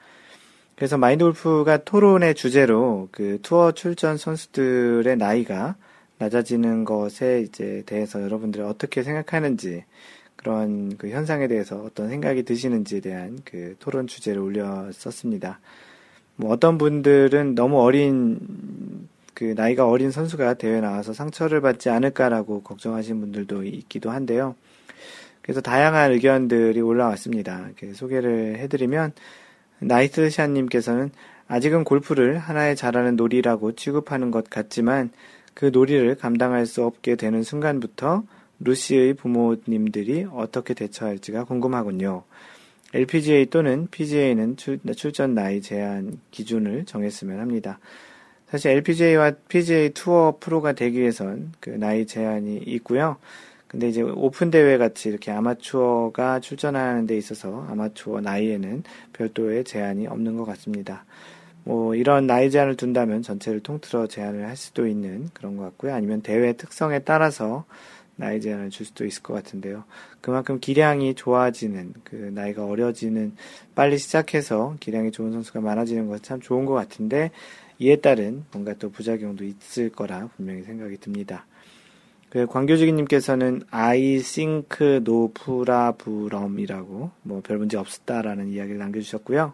[0.76, 5.76] 그래서 마인드 골프가 토론의 주제로 그 투어 출전 선수들의 나이가
[6.18, 9.84] 낮아지는 것에 이제 대해서 여러분들이 어떻게 생각하는지
[10.36, 15.60] 그런 그 현상에 대해서 어떤 생각이 드시는지에 대한 그 토론 주제를 올렸었습니다.
[16.42, 18.40] 뭐 어떤 분들은 너무 어린
[19.36, 24.56] 그 나이가 어린 선수가 대회 나와서 상처를 받지 않을까라고 걱정하시는 분들도 있기도 한데요.
[25.44, 27.70] 그래서 다양한 의견들이 올라왔습니다.
[27.94, 29.14] 소개를 해드리면
[29.80, 31.12] 나이트샤님께서는
[31.48, 35.12] 아직은 골프를 하나의 잘하는 놀이라고 취급하는 것 같지만
[35.54, 38.24] 그 놀이를 감당할 수 없게 되는 순간부터
[38.62, 42.24] 루시의 부모님들이 어떻게 대처할지가 궁금하군요.
[42.94, 44.80] LPGA 또는 PGA는 출,
[45.14, 47.80] 전 나이 제한 기준을 정했으면 합니다.
[48.48, 53.18] 사실 LPGA와 PGA 투어 프로가 되기 위해선 그 나이 제한이 있고요.
[53.68, 60.36] 근데 이제 오픈 대회 같이 이렇게 아마추어가 출전하는 데 있어서 아마추어 나이에는 별도의 제한이 없는
[60.36, 61.06] 것 같습니다.
[61.64, 65.94] 뭐 이런 나이 제한을 둔다면 전체를 통틀어 제한을 할 수도 있는 그런 것 같고요.
[65.94, 67.64] 아니면 대회 특성에 따라서
[68.18, 69.86] 나이 제한을 줄 수도 있을 것 같은데요.
[70.22, 73.34] 그만큼 기량이 좋아지는, 그 나이가 어려지는,
[73.76, 77.32] 빨리 시작해서 기량이 좋은 선수가 많아지는 것 참 좋은 것 같은데,
[77.80, 81.48] 이에 따른 뭔가 또 부작용도 있을 거라 분명히 생각이 듭니다.
[82.30, 89.54] 그 광교지기님께서는 I think no problem이라고 뭐 별 문제 없었다라는 이야기를 남겨주셨고요.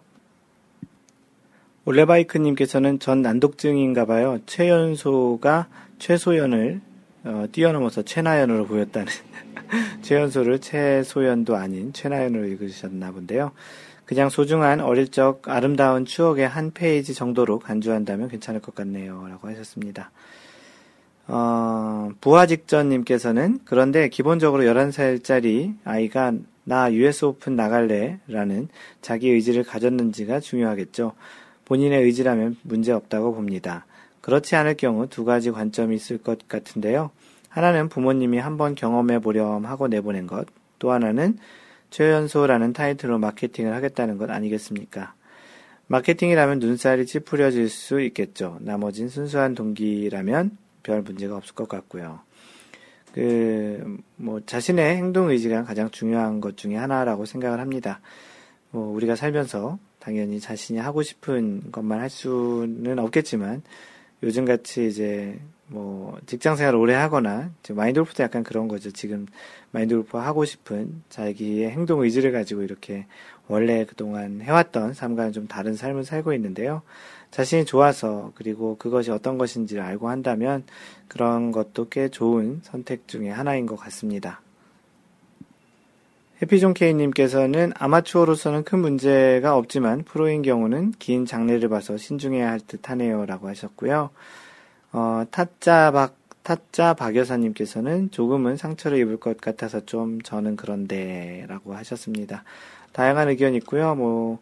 [1.86, 4.40] 올레바이크님께서는 전 난독증인가 봐요.
[4.46, 6.82] 최연소가 최소연을
[7.24, 9.12] 어, 뛰어넘어서 최나연으로 보였다는
[10.02, 13.52] 최연소를 최소연도 아닌 최나연으로 읽으셨나 본데요.
[14.06, 19.28] 그냥 소중한 어릴 적 아름다운 추억의 한 페이지 정도로 간주한다면 괜찮을 것 같네요.
[19.28, 20.12] 라고 하셨습니다.
[21.28, 26.32] 어, 부하 직전님께서는 그런데 기본적으로 11살짜리 아이가
[26.64, 28.70] 나 US 오픈 나갈래 라는
[29.02, 31.14] 자기 의지를 가졌는지가 중요하겠죠.
[31.66, 33.86] 본인의 의지라면 문제 없다고 봅니다.
[34.28, 37.12] 그렇지 않을 경우 두 가지 관점이 있을 것 같은데요.
[37.48, 40.48] 하나는 부모님이 한번 경험해 보렴 하고 내보낸 것,
[40.80, 41.38] 또 하나는
[41.92, 45.14] 최연소라는 타이틀로 마케팅을 하겠다는 것 아니겠습니까?
[45.88, 48.58] 마케팅이라면 눈살이 찌푸려질 수 있겠죠.
[48.60, 52.20] 나머진 순수한 동기라면 별 문제가 없을 것 같고요.
[53.14, 58.02] 그, 뭐, 자신의 행동 의지가 가장 중요한 것 중에 하나라고 생각을 합니다.
[58.72, 63.64] 뭐, 우리가 살면서 당연히 자신이 하고 싶은 것만 할 수는 없겠지만,
[64.24, 68.92] 요즘 같이 이제 뭐 직장 생활 을 오래 하거나 마인드 골프도 약간 그런 거죠.
[68.92, 69.28] 지금
[69.72, 73.06] 마인드 골프 하고 싶은 자기의 행동 의지를 가지고 이렇게
[73.48, 76.82] 원래 그동안 해왔던 삶과는 좀 다른 삶을 살고 있는데요.
[77.32, 80.64] 자신이 좋아서 그리고 그것이 어떤 것인지를 알고 한다면
[81.08, 84.42] 그런 것도 꽤 좋은 선택 중의 하나인 것 같습니다.
[86.40, 93.26] 해피존 케이님께서는 아마추어로서는 큰 문제가 없지만 프로인 경우는 긴 장례를 봐서 신중해야 할 듯 하네요.
[93.26, 94.12] 라고 하셨고요.
[94.92, 101.74] 어, 타짜 박, 타짜 박 여사님께서는 조금은 상처를 입을 것 같아서 좀 저는 그런데 라고
[101.74, 102.44] 하셨습니다.
[102.92, 103.96] 다양한 의견이 있고요.
[103.96, 104.40] 뭐,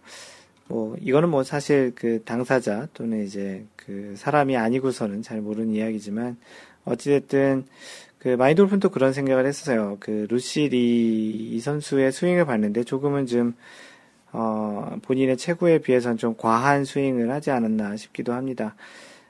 [0.67, 6.35] 뭐, 이거는 뭐 사실 그 당사자 또는 이제 그 사람이 아니고서는 잘 모르는 이야기지만
[6.83, 7.65] 어찌됐든
[8.25, 9.97] 그 마이돌픈도 그런 생각을 했어요.
[9.99, 13.53] 그 루시리 이 선수의 스윙을 봤는데 조금은 좀
[14.31, 18.73] 어, 본인의 최고에 비해서는 좀 과한 스윙을 하지 않았나 싶기도 합니다.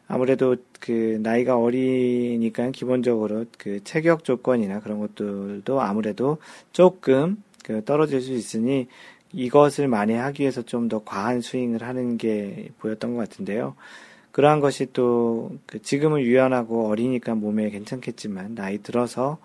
[0.07, 6.37] 아무래도 그 나이가 어리니까 기본적으로 그 체격 조건이나 그런 것들도 아무래도
[6.71, 8.87] 조금 그 떨어질 수 있으니
[9.33, 13.75] 이것을 만회하기 위해서 좀 더 과한 스윙을 하는 게 보였던 것 같은데요.
[14.35, 19.37] 그러한 것이 또 그 지금은 유연하고 어리니까 몸에 괜찮겠지만 나이 들어서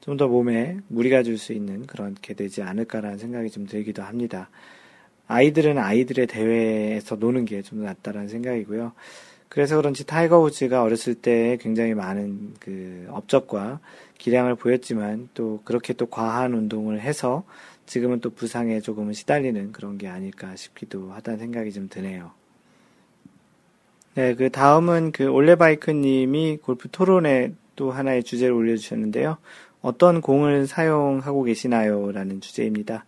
[0.00, 4.48] 좀 더 몸에 무리가 줄 수 있는 그렇게 되지 않을까라는 생각이 좀 들기도 합니다.
[5.28, 8.92] 아이들은 아이들의 대회에서 노는 게 좀 낫다라는 생각이고요.
[9.50, 13.80] 그래서 그런지 타이거 우즈가 어렸을 때 굉장히 많은 그 업적과
[14.16, 17.44] 기량을 보였지만 또 그렇게 또 과한 운동을 해서
[17.84, 22.39] 지금은 또 부상에 조금은 시달리는 그런 게 아닐까 싶기도 하다는 생각이 좀 드네요.
[24.20, 29.38] 네, 그 다음은 그 올레바이크 님이 골프 토론에 또 하나의 주제를 올려주셨는데요.
[29.80, 32.12] 어떤 공을 사용하고 계시나요?
[32.12, 33.06] 라는 주제입니다.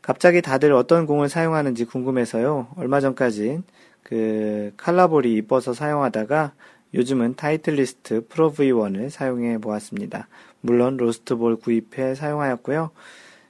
[0.00, 2.68] 갑자기 다들 어떤 공을 사용하는지 궁금해서요.
[2.76, 3.64] 얼마 전까진
[4.02, 6.54] 그 칼라볼이 이뻐서 사용하다가
[6.94, 10.26] 요즘은 타이틀리스트 프로 V1을 사용해 보았습니다.
[10.62, 12.92] 물론 로스트볼 구입해 사용하였고요.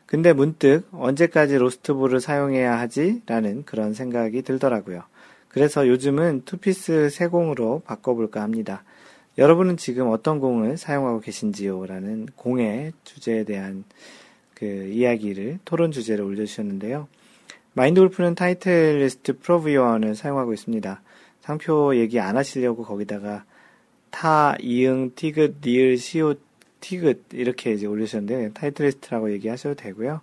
[0.07, 3.23] 근데 문득 언제까지 로스트볼을 사용해야 하지?
[3.27, 5.05] 라는 그런 생각이 들더라고요.
[5.51, 8.85] 그래서 요즘은 투피스 새 공으로 바꿔볼까 합니다.
[9.37, 11.87] 여러분은 지금 어떤 공을 사용하고 계신지요?
[11.87, 13.85] 라는 공의 주제에 대한
[14.55, 17.09] 그 이야기를 토론 주제로 올려주셨는데요.
[17.73, 21.03] 마인드 골프는 타이틀리스트 Pro V1을 사용하고 있습니다.
[21.41, 23.45] 상표 얘기 안 하시려고 거기다가
[24.11, 26.35] 티읕, 이응, 티읕, 리을, 시옷,
[26.81, 30.21] 티읕 이렇게 이제 올리셨는데 타이틀리스트라고 얘기하셔도 되고요.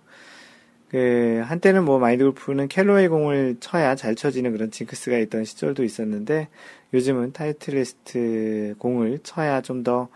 [0.90, 6.48] 그 한때는 뭐 마인드 골프는 캘로웨이 공을 쳐야 잘 쳐지는 그런 징크스가 있던 시절도 있었는데
[6.94, 10.08] 요즘은 타이틀리스트 공을 쳐야 좀 더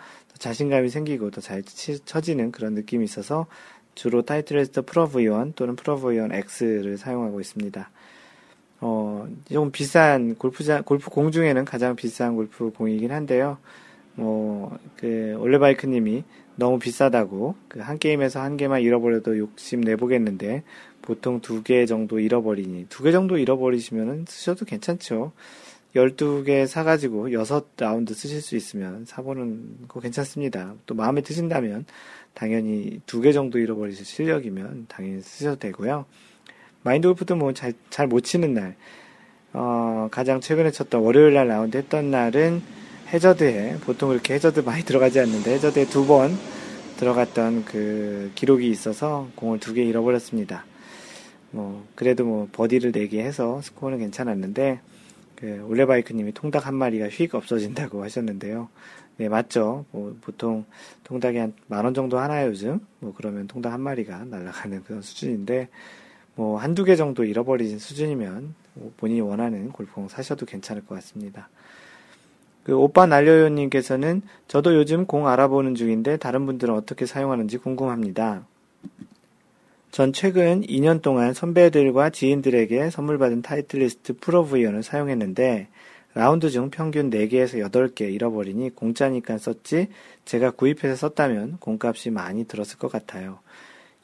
[0.43, 3.47] 자신감이 생기고 더 잘 쳐지는 그런 느낌이 있어서
[3.95, 7.91] 주로 타이틀리스트 Pro V1 또는 Pro V1 X를 사용하고 있습니다.
[8.81, 13.59] 어, 좀 비싼 골프장, 골프 공 중에는 가장 비싼 골프 공이긴 한데요.
[14.15, 16.25] 뭐, 그, 올레바이크 님이
[16.57, 20.63] 너무 비싸다고, 그, 한 게임에서 한 개만 잃어버려도 욕심 내보겠는데,
[21.03, 25.33] 보통 두 개 정도 잃어버리니, 두 개 정도 잃어버리시면은 쓰셔도 괜찮죠.
[25.95, 30.75] 12개 사가지고 6라운드 쓰실 수 있으면 사보는 거 괜찮습니다.
[30.87, 31.87] 또 마음에 드신다면,
[32.35, 36.07] 당연히 두 개 정도 잃어버리실 실력이면 당연히 쓰셔도 되고요.
[36.83, 38.77] 마인드 골프도 뭐 잘, 잘 못 치는 날,
[39.53, 42.63] 어, 가장 최근에 쳤던 월요일 날 라운드 했던 날은
[43.13, 46.39] 해저드에, 보통 그렇게 해저드 많이 들어가지 않는데, 해저드에 두 번
[46.97, 50.65] 들어갔던 그 기록이 있어서 공을 두 개 잃어버렸습니다.
[51.51, 54.81] 뭐, 그래도 뭐, 버디를 내게 해서 스코어는 괜찮았는데,
[55.37, 58.69] 그, 올레바이크님이 통닭 한 마리가 휙 없어진다고 하셨는데요.
[59.19, 59.85] 네, 맞죠.
[59.91, 60.65] 뭐, 보통
[61.05, 62.81] 통닭이 한 만 원 정도 하나요, 요즘?
[63.01, 65.69] 뭐, 그러면 통닭 한 마리가 날아가는 그런 수준인데,
[66.37, 71.51] 뭐 한두 개 정도 잃어버린 수준이면 뭐 본인이 원하는 골프공 사셔도 괜찮을 것 같습니다.
[72.65, 78.47] 그 오빠 날려요님께서는 저도 요즘 공 알아보는 중인데 다른 분들은 어떻게 사용하는지 궁금합니다.
[79.91, 85.69] 전 최근 2년 동안 선배들과 지인들에게 선물 받은 타이틀리스트 프로브이언을 사용했는데
[86.15, 89.89] 라운드 중 평균 4개에서 8개 잃어버리니 공짜니까 썼지
[90.25, 93.39] 제가 구입해서 썼다면 공값이 많이 들었을 것 같아요.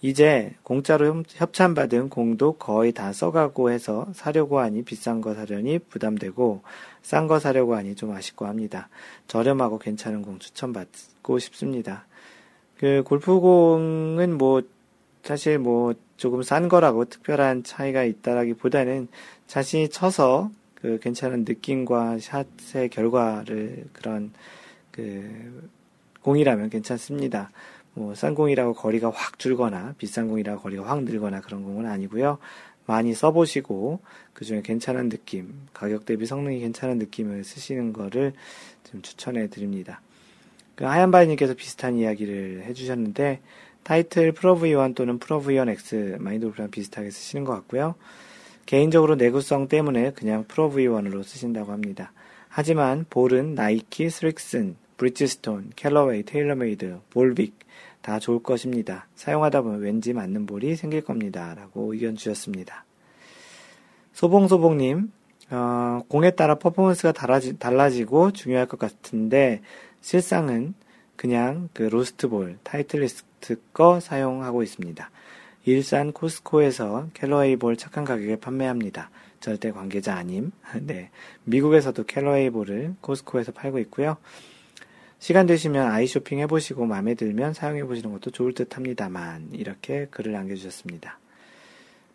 [0.01, 6.63] 이제 공짜로 협찬받은 공도 거의 다 써가고 해서 사려고 하니 비싼 거 사려니 부담되고
[7.03, 8.89] 싼 거 사려고 하니 좀 아쉽고 합니다.
[9.27, 12.07] 저렴하고 괜찮은 공 추천받고 싶습니다.
[12.77, 14.63] 그 골프공은 뭐
[15.25, 19.09] 사실 뭐 조금 싼 거라고 특별한 차이가 있다라기 보다는
[19.49, 24.33] 자신이 쳐서 그 괜찮은 느낌과 샷의 결과를 그런
[24.93, 25.69] 그
[26.23, 27.51] 공이라면 괜찮습니다.
[27.99, 32.39] 뭐, 싼 공이라고 거리가 확 줄거나 비싼 공이라고 거리가 확 늘거나 그런 공은 아니고요.
[32.87, 34.01] 많이 써보시고
[34.33, 38.33] 그 중에 괜찮은 느낌, 가격 대비 성능이 괜찮은 느낌을 쓰시는 거를
[38.85, 40.01] 좀 추천해 드립니다.
[40.77, 43.41] 그 하얀바이님께서 비슷한 이야기를 해주셨는데
[43.83, 47.97] 타이틀 Pro V1 또는 Pro V1 X 마인드골프랑 비슷하게 쓰시는 것 같고요.
[48.65, 52.13] 개인적으로 내구성 때문에 그냥 Pro V1으로 쓰신다고 합니다.
[52.49, 57.68] 하지만 볼은 나이키, 스릭슨, 브리지스톤, 캘러웨이, 테일러메이드, 볼빅
[58.09, 59.07] 다 좋을 것입니다.
[59.17, 61.55] 사용하다 보면 왠지 맞는 볼이 생길 겁니다.
[61.55, 62.87] 라고 의견 주셨습니다.
[64.15, 65.13] 소봉소봉님,
[65.51, 69.61] 어, 공에 따라 퍼포먼스가 달라지, 달라지고 중요할 것 같은데,
[70.01, 70.73] 실상은
[71.17, 75.11] 그냥 그 로스트볼, 타이틀리스트 거 사용하고 있습니다.
[75.67, 79.11] 일산 코스코에서 캘러웨이 볼 착한 가격에 판매합니다.
[79.39, 80.51] 절대 관계자 아님.
[80.81, 81.11] 네.
[81.45, 84.17] 미국에서도 캘러웨이 볼을 코스코에서 팔고 있고요.
[85.19, 90.33] 시간 되시면 아이 쇼핑 해보시고 마음에 들면 사용해 보시는 것도 좋을 듯 합니다만 이렇게 글을
[90.33, 91.19] 남겨주셨습니다.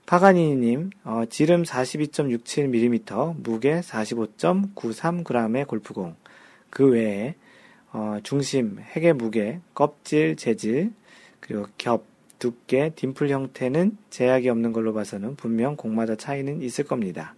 [0.05, 6.15] 파가니님, 어, 지름 42.67mm, 무게 45.93g의 골프공.
[6.69, 7.35] 그 외에
[7.91, 10.91] 어, 중심, 핵의 무게, 껍질 재질,
[11.39, 12.05] 그리고 겹,
[12.39, 17.35] 두께, 딤플 형태는 제약이 없는 걸로 봐서는 분명 공마다 차이는 있을 겁니다.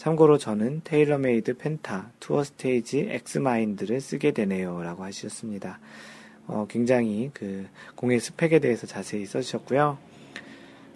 [0.00, 4.82] 참고로 저는 테일러메이드 펜타 투어 스테이지 엑스마인드를 쓰게 되네요.
[4.82, 5.78] 라고 하셨습니다.
[6.46, 9.98] 어, 굉장히 그 공의 스펙에 대해서 자세히 써주셨고요.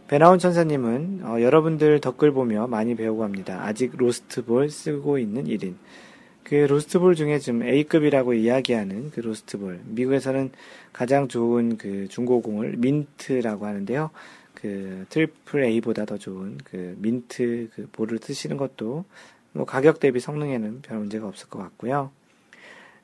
[0.08, 3.60] 배나온 천사님은 어, 여러분들 댓글 보며 많이 배우고 합니다.
[3.66, 5.74] 아직 로스트볼 쓰고 있는 1인.
[6.42, 9.80] 그 로스트볼 중에 좀 A급이라고 이야기하는 그 로스트볼.
[9.84, 10.50] 미국에서는
[10.94, 14.10] 가장 좋은 그 중고공을 민트라고 하는데요.
[14.64, 19.04] 그 트리플 A보다 더 좋은 그 민트 그 볼을 쓰시는 것도
[19.52, 22.10] 뭐 가격 대비 성능에는 별 문제가 없을 것 같고요.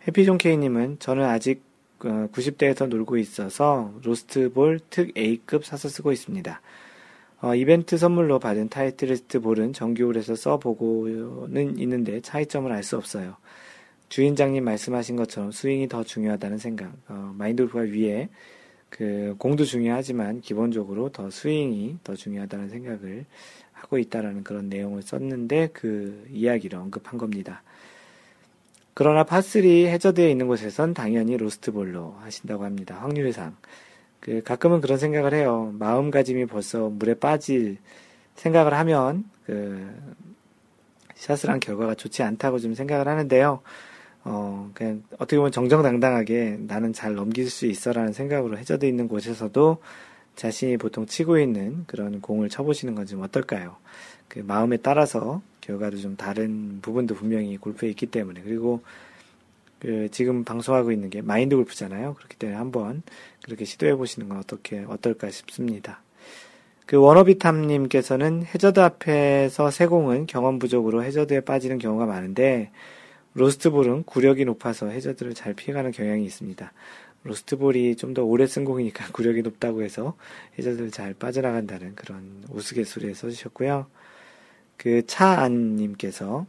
[0.08, 1.62] 해피존 K님은 저는 아직
[1.98, 6.62] 90대에서 어, 놀고 있어서 로스트볼 특 A급 사서 쓰고 있습니다.
[7.42, 13.36] 어, 이벤트 선물로 받은 타이틀리스트 볼은 정규홀에서 써보고는 있는데 차이점을 알 수 없어요.
[14.08, 18.30] 주인장님 말씀하신 것처럼 스윙이 더 중요하다는 생각, 어, 마인드 골프가 위에
[18.90, 23.24] 그 공도 중요하지만 기본적으로 더 스윙이 더 중요하다는 생각을
[23.72, 27.62] 하고 있다라는 그런 내용을 썼는데 그 이야기를 언급한 겁니다.
[28.92, 32.96] 그러나 파3 해저드에 있는 곳에선 당연히 로스트볼로 하신다고 합니다.
[33.00, 33.56] 확률상.
[34.18, 35.72] 그 가끔은 그런 생각을 해요.
[35.78, 37.78] 마음가짐이 벌써 물에 빠질
[38.34, 39.88] 생각을 하면 그
[41.14, 43.62] 샷을 한 결과가 좋지 않다고 좀 생각을 하는데요.
[44.24, 49.78] 어, 그냥 어떻게 보면 정정당당하게 나는 잘 넘길 수 있어라는 생각으로 해저드 있는 곳에서도
[50.36, 53.76] 자신이 보통 치고 있는 그런 공을 쳐보시는 건 좀 어떨까요?
[54.28, 58.80] 그 마음에 따라서 결과도 좀 다른 부분도 분명히 골프에 있기 때문에 그리고
[59.80, 62.14] 그 지금 방송하고 있는 게 마인드 골프잖아요.
[62.14, 63.02] 그렇기 때문에 한번
[63.42, 66.02] 그렇게 시도해 보시는 건 어떻게 어떨까 싶습니다.
[66.86, 72.70] 그 워너비탐님께서는 해저드 앞에서 세공은 경험 부족으로 해저드에 빠지는 경우가 많은데
[73.34, 76.72] 로스트볼은 구력이 높아서 해저드를 잘 피해가는 경향이 있습니다.
[77.22, 80.16] 로스트볼이 좀 더 오래 쓴 공이니까 구력이 높다고 해서
[80.58, 83.86] 해저드를 잘 빠져나간다는 그런 우스갯소리에 써주셨고요.
[84.76, 86.46] 그 차안님께서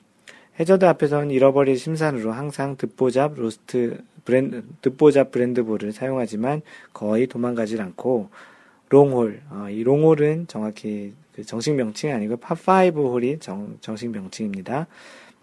[0.60, 6.62] 해저드 앞에서는 잃어버릴 심산으로 항상 듣보잡 로스트 브랜드, 듣보잡 브랜드볼을 사용하지만
[6.94, 8.30] 거의 도망가질 않고
[8.90, 14.88] 롱홀, 어, 이 롱홀은 정확히 그 정식 명칭이 아니고 파5 홀이 정, 정식 명칭입니다.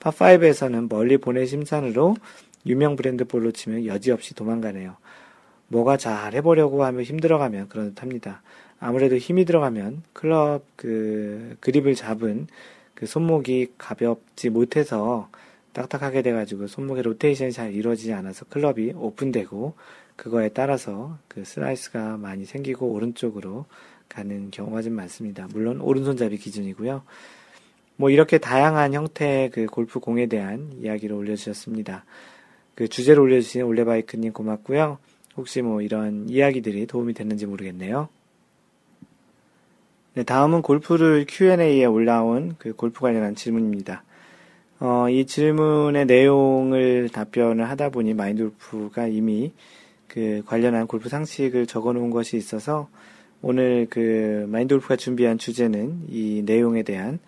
[0.00, 2.16] 파5에서는 멀리 보낼 심산으로
[2.66, 4.96] 유명 브랜드 볼로 치면 여지없이 도망가네요.
[5.68, 8.42] 뭔가 잘 해보려고 하면 힘들어가면 그런 듯 합니다.
[8.80, 12.46] 아무래도 힘이 들어가면 클럽 그 그립을 잡은
[12.94, 15.28] 그 손목이 가볍지 못해서
[15.72, 19.74] 딱딱하게 돼가지고 손목의 로테이션이 잘 이루어지지 않아서 클럽이 오픈되고
[20.16, 23.66] 그거에 따라서 그 슬라이스가 많이 생기고 오른쪽으로
[24.08, 25.46] 가는 경우가 좀 많습니다.
[25.52, 27.02] 물론 오른손잡이 기준이고요.
[27.98, 32.04] 뭐 이렇게 다양한 형태의 그 골프 공에 대한 이야기를 올려주셨습니다.
[32.76, 34.98] 그 주제를 올려주신 올레바이크님 고맙고요.
[35.36, 38.08] 혹시 뭐 이런 이야기들이 도움이 됐는지 모르겠네요.
[40.14, 44.04] 네, 다음은 골프를 Q&A에 올라온 그 골프 관련한 질문입니다.
[44.78, 49.52] 어, 이 질문의 내용을 답변을 하다 보니 마인드 골프가 이미
[50.06, 52.88] 그 관련한 골프 상식을 적어 놓은 것이 있어서
[53.42, 57.18] 오늘 그 마인드 골프가 준비한 주제는 이 내용에 대한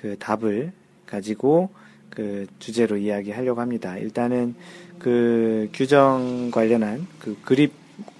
[0.00, 0.72] 그 답을
[1.06, 1.70] 가지고
[2.08, 3.96] 그 주제로 이야기하려고 합니다.
[3.98, 4.54] 일단은
[4.98, 7.72] 그 규정 관련한 그 그립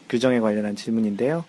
[0.09, 1.45] 규정에 관련한 질문인데요.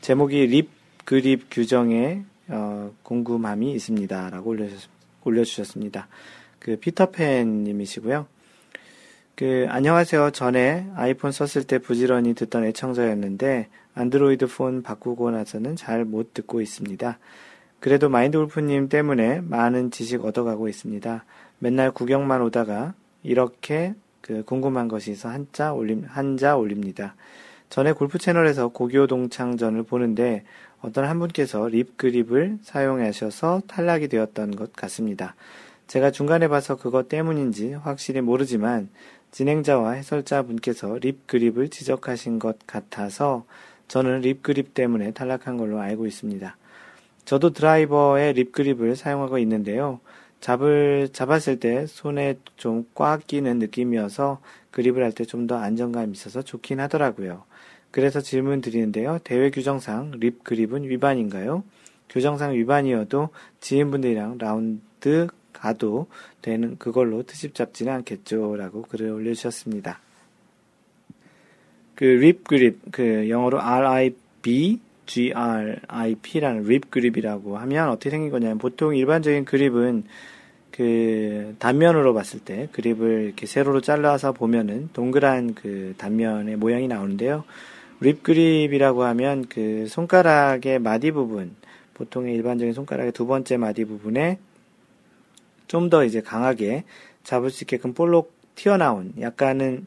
[0.00, 0.70] 제목이 립
[1.04, 4.90] 그립 규정에 어, 궁금함이 있습니다라고 올려주셨,
[5.24, 6.08] 올려주셨습니다.
[6.58, 8.26] 그 피터팬 님이시고요.
[9.34, 10.30] 그 안녕하세요.
[10.30, 17.18] 전에 아이폰 썼을 때 부지런히 듣던 애청자였는데 안드로이드 폰 바꾸고 나서는 잘 못 듣고 있습니다.
[17.80, 21.24] 그래도 마인드 골프님 때문에 많은 지식 얻어가고 있습니다.
[21.58, 27.14] 맨날 구경만 오다가 이렇게 그 궁금한 것이 있어 한자 올림, 한자 올립니다.
[27.68, 30.44] 전에 골프 채널에서 고교 동창전을 보는데
[30.80, 35.34] 어떤 한 분께서 립 그립을 사용하셔서 탈락이 되었던 것 같습니다.
[35.86, 38.88] 제가 중간에 봐서 그것 때문인지 확실히 모르지만
[39.30, 43.44] 진행자와 해설자 분께서 립 그립을 지적하신 것 같아서
[43.88, 46.56] 저는 rib grip 때문에 탈락한 걸로 알고 있습니다.
[47.26, 50.00] 저도 드라이버의 rib grip을 사용하고 있는데요.
[50.40, 56.40] 잡을, 잡았을 때 손에 좀 꽉 끼는 느낌이어서 그립을 할 때 좀 더 안정감이 있어서
[56.42, 57.44] 좋긴 하더라고요.
[57.90, 59.18] 그래서 질문 드리는데요.
[59.24, 61.64] 대회 규정상 rib grip은 위반인가요?
[62.08, 66.06] 규정상 위반이어도 지인분들이랑 라운드 가도
[66.42, 68.56] 되는 그걸로 트집 잡지는 않겠죠.
[68.56, 70.00] 라고 글을 올려주셨습니다.
[71.96, 79.44] 그 rib grip, 그 영어로 RIB GRIP라는 rib grip이라고 하면 어떻게 생긴 거냐면 보통 일반적인
[79.44, 80.04] 그립은
[80.70, 87.44] 그 단면으로 봤을 때 그립을 이렇게 세로로 잘라서 보면은 동그란 그 단면의 모양이 나오는데요.
[88.00, 91.54] rib grip이라고 하면 그 손가락의 마디 부분,
[91.94, 94.38] 보통의 일반적인 손가락의 두 번째 마디 부분에
[95.66, 96.84] 좀 더 이제 강하게
[97.24, 99.86] 잡을 수 있게끔 볼록 튀어나온 약간은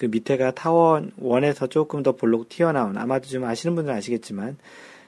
[0.00, 4.56] 그 밑에가 타원 원에서 조금 더 볼록 튀어나온 아마도 좀 아시는 분들은 아시겠지만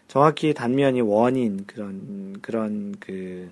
[0.07, 3.51] 정확히 단면이 원인 그런 그런 그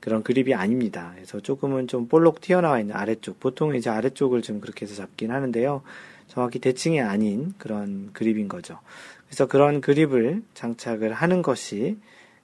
[0.00, 1.12] 그런 그립이 아닙니다.
[1.14, 5.82] 그래서 조금은 좀 볼록 튀어나와 있는 아래쪽 보통 이제 아래쪽을 좀 그렇게 해서 잡긴 하는데요.
[6.28, 8.78] 정확히 대칭이 아닌 그런 그립인 거죠.
[9.26, 11.98] 그래서 그런 그립을 장착을 하는 것이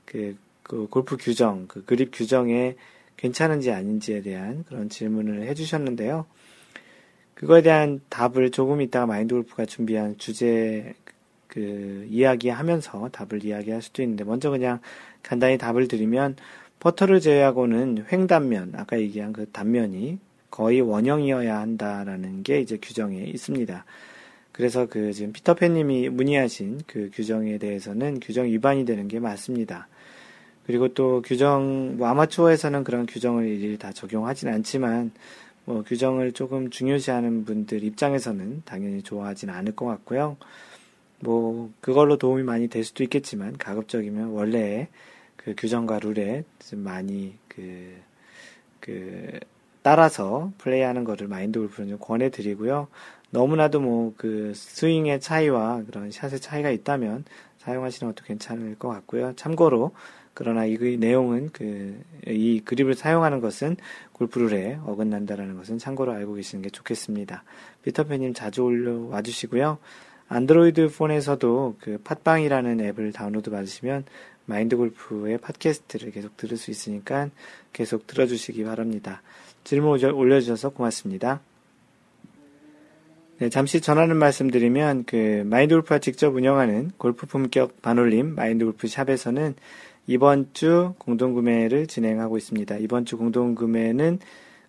[0.05, 2.77] 그, 그 골프 규정, 그 그립 규정에
[3.17, 6.27] 괜찮은지 아닌지에 대한 그런 질문을 해주셨는데요.
[7.37, 10.95] 그거에 대한 답을 조금 있다가 마인드 골프가 준비한 주제
[11.49, 14.81] 그 이야기하면서 답을 이야기할 수도 있는데 먼저 그냥
[15.23, 16.37] 간단히 답을 드리면
[16.81, 20.19] 퍼터를 제외하고는 횡단면 아까 얘기한 그 단면이
[20.51, 23.85] 거의 원형이어야 한다라는 게 이제 규정에 있습니다.
[24.53, 29.89] 그래서 그 지금 피터팬님이 문의하신 그 규정에 대해서는 규정 위반이 되는 게 맞습니다.
[30.67, 35.13] 그리고 또 규정, 뭐 아마추어에서는 그런 규정을 일일이 다 적용하진 않지만,
[35.67, 40.37] 뭐 규정을 조금 중요시하는 분들 입장에서는 당연히 좋아하진 않을 것 같고요.
[41.21, 44.89] 뭐 그걸로 도움이 많이 될 수도 있겠지만 가급적이면 원래
[45.37, 47.97] 그 규정과 룰에 좀 많이 그,
[48.81, 49.41] 그,
[49.83, 52.89] 따라서 플레이하는 거를 마인드 골프는 좀 권해드리고요.
[53.31, 57.25] 너무나도 뭐 그 스윙의 차이와 그런 샷의 차이가 있다면
[57.59, 59.35] 사용하시는 것도 괜찮을 것 같고요.
[59.35, 59.93] 참고로
[60.33, 62.01] 그러나 이 내용은 그
[62.35, 63.77] 이 그립을 사용하는 것은
[64.17, 67.45] 골프룰에 어긋난다라는 것은 참고로 알고 계시는 게 좋겠습니다.
[67.83, 69.77] 피터팬님 자주 올려와 주시고요.
[70.29, 74.05] 안드로이드 폰에서도 그 팟빵이라는 앱을 다운로드 받으시면
[74.47, 77.29] 마인드 골프의 팟캐스트를 계속 들을 수 있으니까
[77.75, 79.21] 계속 들어주시기 바랍니다.
[79.65, 81.41] 질문 올려주셔서 고맙습니다.
[83.39, 88.89] 네, 잠시 전하는 말씀 드리면, 그, 마인드 골프가 직접 운영하는 골프 품격 반올림 마인드 골프
[88.89, 89.55] 샵에서는
[90.07, 92.77] 이번 주 공동구매를 진행하고 있습니다.
[92.79, 94.21] 이번 주 공동구매는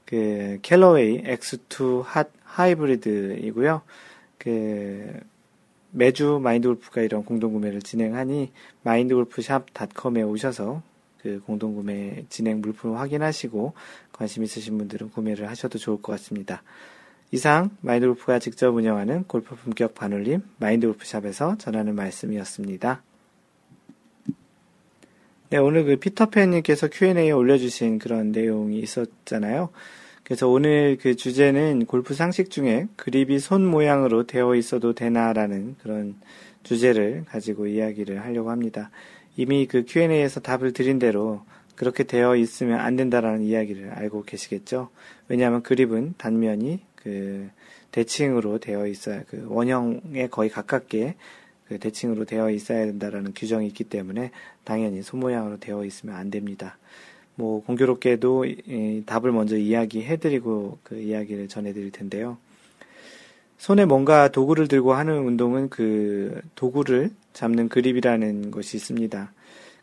[0.06, 3.82] 그, 캘러웨이 X2 핫 하이브리드이고요.
[4.38, 5.20] 그,
[5.92, 8.52] 매주 마인드 골프가 이런 공동구매를 진행하니
[8.84, 10.82] 마인드골프샵닷컴에 오셔서
[11.22, 13.74] 그 공동구매 진행 물품을 확인하시고
[14.12, 16.62] 관심 있으신 분들은 구매를 하셔도 좋을 것 같습니다.
[17.32, 23.02] 이상 마인드 골프가 직접 운영하는 골프 품격 반올림 마인드 골프샵에서 전하는 말씀이었습니다.
[25.50, 29.70] 네, 오늘 그 피터팬님께서 Q&A에 올려주신 그런 내용이 있었잖아요.
[30.24, 36.16] 그래서 오늘 그 주제는 골프 상식 중에 그립이 손 모양으로 되어 있어도 되나라는 그런
[36.64, 38.91] 주제를 가지고 이야기를 하려고 합니다.
[39.38, 41.45] 이미 그 Q&A에서 답을 드린 대로
[41.78, 44.89] 그렇게 되어 있으면 안 된다라는 이야기를 알고 계시겠죠.
[45.30, 47.50] 왜냐하면 그립은 단면이 그
[47.91, 51.16] 대칭으로 되어 있어야 그 원형에 거의 가깝게
[51.68, 54.32] 그 대칭으로 되어 있어야 된다라는 규정이 있기 때문에
[54.63, 56.78] 당연히 손 모양으로 되어 있으면 안 됩니다.
[57.36, 62.38] 뭐 공교롭게도 이 답을 먼저 이야기해드리고 그 이야기를 전해드릴 텐데요.
[63.57, 69.32] 손에 뭔가 도구를 들고 하는 운동은 그 도구를 잡는 그립이라는 것이 있습니다.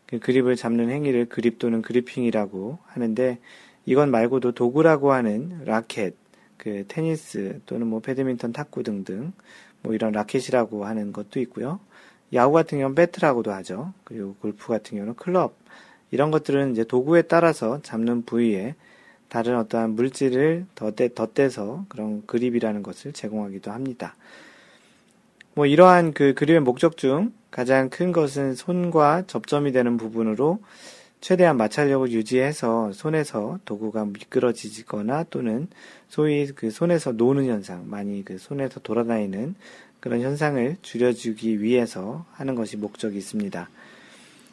[0.05, 3.39] 그 그립을 잡는 행위를 그립 또는 그리핑이라고 하는데
[3.85, 6.15] 이건 말고도 도구라고 하는 라켓,
[6.57, 9.33] 그 테니스 또는 뭐 배드민턴 탁구 등등
[9.85, 11.79] 뭐 이런 라켓이라고 하는 것도 있고요.
[12.33, 13.93] 야구 같은 경우는 배트라고도 하죠.
[14.03, 15.55] 그리고 골프 같은 경우는 클럽
[16.09, 18.73] 이런 것들은 이제 도구에 따라서 잡는 부위에
[19.29, 24.15] 다른 어떠한 물질을 덧대, 덧대서 그런 그립이라는 것을 제공하기도 합니다.
[25.53, 30.59] 뭐 이러한 그 그립의 목적 중 가장 큰 것은 손과 접점이 되는 부분으로
[31.21, 35.67] 최대한 마찰력을 유지해서 손에서 도구가 미끄러지거나 또는
[36.07, 39.55] 소위 그 손에서 노는 현상, 많이 그 손에서 돌아다니는
[39.99, 43.69] 그런 현상을 줄여주기 위해서 하는 것이 목적이 있습니다.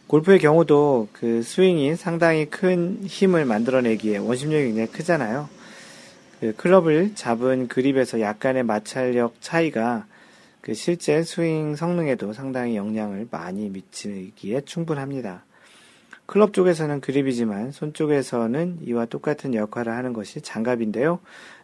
[0.06, 5.48] 골프의 경우도 그 스윙이 상당히 큰 힘을 만들어내기에 원심력이 굉장히 크잖아요.
[6.40, 10.06] 그 클럽을 잡은 그립에서 약간의 마찰력 차이가
[10.60, 15.44] 그 실제 스윙 성능에도 상당히 영향을 많이 미치기에 충분합니다.
[16.26, 21.20] 클럽 쪽에서는 그립이지만 손 쪽에서는 이와 똑같은 역할을 하는 것이 장갑인데요.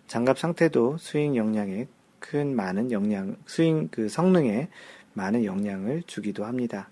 [0.07, 1.87] 장갑 상태도 스윙 영향에
[2.19, 4.69] 큰 많은 영향, 스윙 그 성능에
[5.15, 6.91] 많은 영향을 주기도 합니다.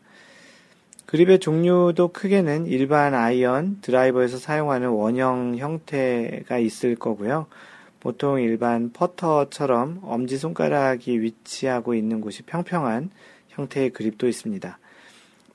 [1.07, 7.47] 그립의 종류도 크게는 일반 아이언 드라이버에서 사용하는 원형 형태가 있을 거고요.
[8.01, 13.11] 보통 일반 퍼터처럼 엄지손가락이 위치하고 있는 곳이 평평한
[13.49, 14.79] 형태의 그립도 있습니다.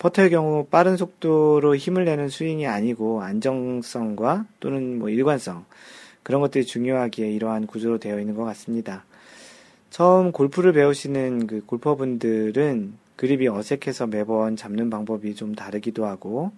[0.01, 5.65] 퍼터의 경우 빠른 속도로 힘을 내는 스윙이 아니고 안정성과 또는 뭐 일관성
[6.23, 9.05] 그런 것들이 중요하기에 이러한 구조로 되어 있는 것 같습니다.
[9.91, 16.51] 처음 골프를 배우시는 그 골퍼분들은 그립이 어색해서 매번 잡는 방법이 좀 다르기도 하고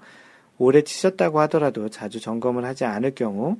[0.57, 3.57] 오래 치셨다고 하더라도 자주 점검을 하지 않을 경우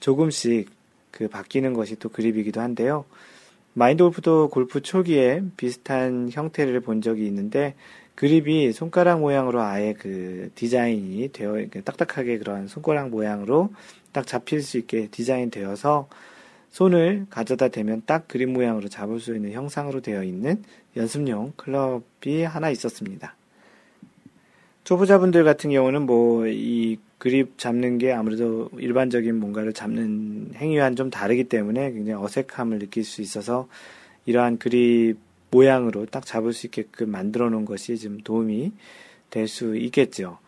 [0.00, 0.70] 조금씩
[1.10, 3.04] 그 바뀌는 것이 또 그립이기도 한데요.
[3.74, 7.74] 마인드 골프도 골프 초기에 비슷한 형태를 본 적이 있는데
[8.16, 13.70] 그립이 손가락 모양으로 아예 그 디자인이 되어 딱딱하게 그런 손가락 모양으로
[14.12, 16.08] 딱 잡힐 수 있게 디자인 되어서
[16.70, 20.62] 손을 가져다 대면 딱 그림 모양으로 잡을 수 있는 형상으로 되어 있는
[20.96, 23.36] 연습용 클럽이 하나 있었습니다.
[24.84, 31.44] 초보자분들 같은 경우는 뭐 이 그립 잡는 게 아무래도 일반적인 뭔가를 잡는 행위와는 좀 다르기
[31.44, 33.68] 때문에 굉장히 어색함을 느낄 수 있어서
[34.26, 35.16] 이러한 그립
[35.50, 38.72] 모양으로 딱 잡을 수 있게끔 만들어 놓은 것이 좀 도움이
[39.30, 40.38] 될 수 있겠죠.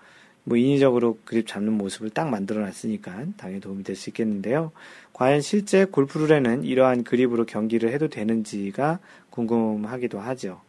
[0.44, 4.72] 뭐 인위적으로 그립 잡는 모습을 딱 만들어 놨으니까 당연히 도움이 될 수 있겠는데요.
[5.12, 8.99] 과연 실제 골프룰에는 이러한 그립으로 경기를 해도 되는지가
[9.30, 10.61] 궁금하기도 하죠.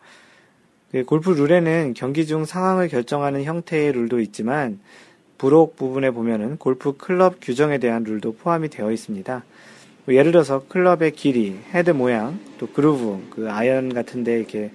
[0.92, 4.80] 그 골프 룰에는 경기 중 상황을 결정하는 형태의 룰도 있지만
[5.38, 9.46] 부록 부분에 보면은 골프 클럽 규정에 대한 룰도 포함이 되어 있습니다.
[10.10, 14.72] 뭐 예를 들어서 클럽의 길이, 헤드 모양, 또 그루브, 그 아이언 같은데 이렇게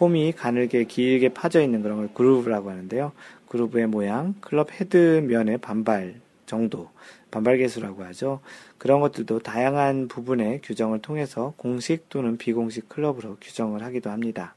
[0.00, 3.12] 홈이 가늘게 길게 파져 있는 그런 걸 groove라고 하는데요.
[3.46, 6.16] groove의 모양, 클럽 헤드 면의 반발
[6.46, 6.90] 정도,
[7.30, 8.40] 반발 계수라고 하죠.
[8.76, 14.56] 그런 것들도 다양한 부분의 규정을 통해서 공식 또는 비공식 클럽으로 규정을 하기도 합니다.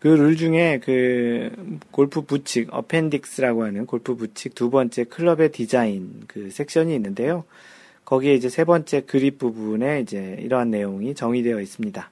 [0.00, 6.50] 그 룰 중에 그 골프 부칙, appendix라고 하는 골프 부칙 두 번째 클럽의 디자인 그
[6.50, 7.44] 섹션이 있는데요.
[8.08, 12.10] 거기에 이제 세 번째 그립 부분에 이제 이러한 내용이 정의되어 있습니다.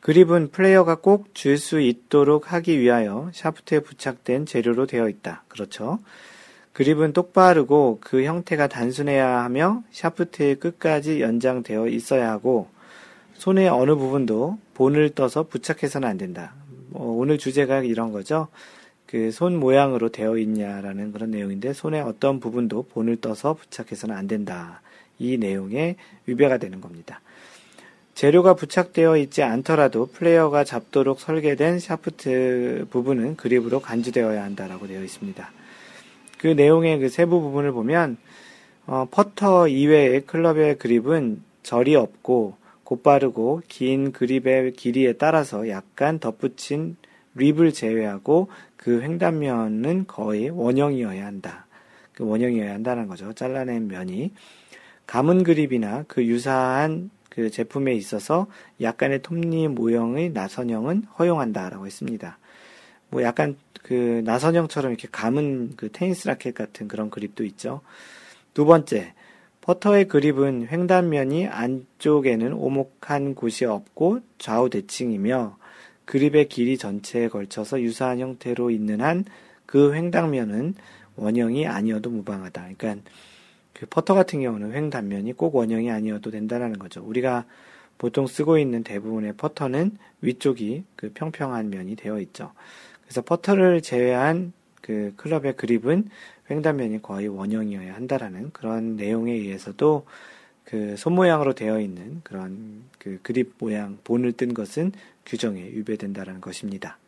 [0.00, 5.44] 그립은 플레이어가 꼭 줄 수 있도록 하기 위하여 샤프트에 부착된 재료로 되어 있다.
[5.48, 6.00] 그렇죠.
[6.74, 12.68] 그립은 똑바르고 그 형태가 단순해야 하며 샤프트의 끝까지 연장되어 있어야 하고
[13.32, 16.52] 손의 어느 부분도 본을 떠서 부착해서는 안 된다.
[16.90, 18.48] 뭐 오늘 주제가 이런 거죠.
[19.06, 24.82] 그 손 모양으로 되어 있냐라는 그런 내용인데 손의 어떤 부분도 본을 떠서 부착해서는 안 된다.
[25.22, 25.96] 이 내용에
[26.26, 27.20] 위배가 되는 겁니다.
[28.14, 35.50] 재료가 부착되어 있지 않더라도 플레이어가 잡도록 설계된 샤프트 부분은 그립으로 간주되어야 한다라고 되어 있습니다.
[36.38, 38.18] 그 내용의 그 세부 부분을 보면
[38.86, 46.96] 어, 퍼터 이외의 클럽의 그립은 절이 없고 곧바르고 긴 그립의 길이에 따라서 약간 덧붙인
[47.34, 51.66] rib을 제외하고 그 횡단면은 거의 원형이어야 한다.
[52.12, 53.32] 그 원형이어야 한다는 거죠.
[53.32, 54.32] 잘라낸 면이
[55.06, 58.46] 가문 그립이나 그 유사한 그 제품에 있어서
[58.80, 62.38] 약간의 톱니 모형의 나선형은 허용한다라고 했습니다.
[63.08, 67.80] 뭐 약간 그 나선형처럼 이렇게 감은 그 테니스 라켓 같은 그런 그립도 있죠.
[68.54, 69.14] 두 번째,
[69.62, 75.56] 퍼터의 그립은 횡단면이 안쪽에는 오목한 곳이 없고 좌우 대칭이며
[76.04, 79.24] 그립의 길이 전체에 걸쳐서 유사한 형태로 있는 한
[79.72, 80.74] 그 횡단면은
[81.16, 82.72] 원형이 아니어도 무방하다.
[82.76, 83.10] 그러니까
[83.82, 87.02] 그 퍼터 같은 경우는 횡 단면이 꼭 원형이 아니어도 된다라는 거죠.
[87.02, 87.46] 우리가
[87.98, 92.52] 보통 쓰고 있는 대부분의 퍼터는 위쪽이 그 평평한 면이 되어 있죠.
[93.02, 96.08] 그래서 퍼터를 제외한 그 클럽의 그립은
[96.48, 100.06] 횡단면이 거의 원형이어야 한다라는 그런 내용에 의해서도
[100.64, 104.92] 그 손 모양으로 되어 있는 그런 그 그립 모양 본을 뜬 것은
[105.26, 106.98] 규정에 위배된다라는 것입니다.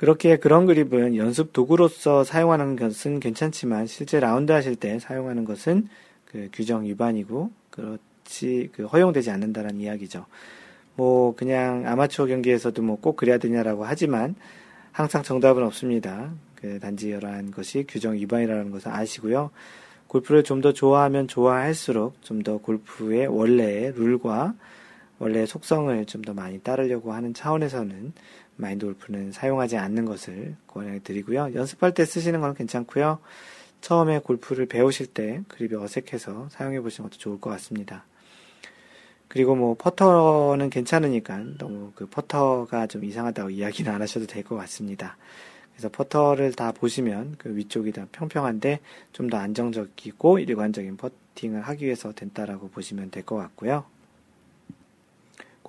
[0.00, 5.88] 그렇게 그런 그립은 연습 도구로서 사용하는 것은 괜찮지만 실제 라운드 하실 때 사용하는 것은
[6.24, 10.24] 그 규정 위반이고 그렇지 그 허용되지 않는다는 이야기죠.
[10.96, 14.36] 뭐 그냥 아마추어 경기에서도 뭐 꼭 그래야 되냐라고 하지만
[14.90, 16.32] 항상 정답은 없습니다.
[16.54, 19.50] 그 단지 이러한 것이 규정 위반이라는 것을 아시고요.
[20.06, 24.54] 골프를 좀 더 좋아하면 좋아할수록 좀 더 골프의 원래의 룰과
[25.18, 28.14] 원래의 속성을 좀 더 많이 따르려고 하는 차원에서는
[28.60, 31.52] 마인드 골프는 사용하지 않는 것을 권해 드리고요.
[31.54, 33.18] 연습할 때 쓰시는 건 괜찮고요.
[33.80, 38.04] 처음에 골프를 배우실 때 그립이 어색해서 사용해 보시는 것도 좋을 것 같습니다.
[39.28, 45.16] 그리고 뭐 퍼터는 괜찮으니까 너무 그 퍼터가 좀 이상하다고 이야기는 안 하셔도 될 것 같습니다.
[45.72, 48.80] 그래서 퍼터를 다 보시면 그 위쪽이 다 평평한데
[49.12, 53.84] 좀 더 안정적이고 일관적인 퍼팅을 하기 위해서 된다라고 보시면 될 것 같고요.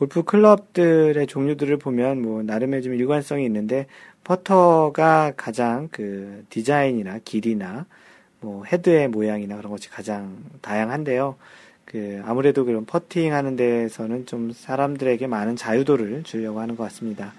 [0.02, 3.86] 골프 클럽들의 종류들을 보면 뭐 나름의 좀 일관성이 있는데
[4.24, 7.86] 퍼터가 가장 그 디자인이나 길이나
[8.40, 11.36] 뭐 헤드의 모양이나 그런 것이 가장 다양한데요.
[11.86, 17.34] 그 아무래도 그런 퍼팅 하는 데에서는 좀 사람들에게 많은 자유도를 주려고 하는 것 같습니다.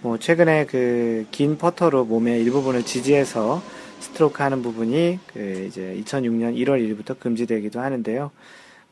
[0.00, 3.60] 뭐 최근에 그 긴 퍼터로 몸의 일부분을 지지해서
[3.98, 8.30] 스트로크 하는 부분이 그 이제 2006년 1월 1일부터 금지되기도 하는데요.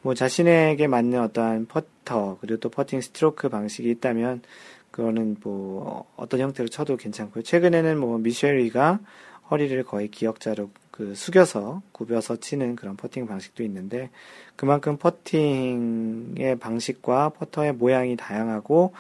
[0.05, 4.43] 뭐 자신에게 맞는 어떠한 퍼터 그리고 또 퍼팅 스트로크 방식이 있다면
[4.91, 7.43] 그거는 뭐 어떤 형태로 쳐도 괜찮고요.
[7.43, 9.01] 최근에는 뭐 미셸 위가
[9.51, 14.11] 허리를 거의 기역자로 그 숙여서 굽여서 치는 그런 퍼팅 방식도 있는데
[14.57, 18.93] 그만큼 퍼팅의 방식과 퍼터의 모양이 다양하고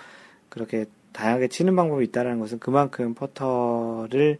[0.48, 4.38] 그렇게 다양하게 치는 방법이 있다는 것은 그만큼 퍼터를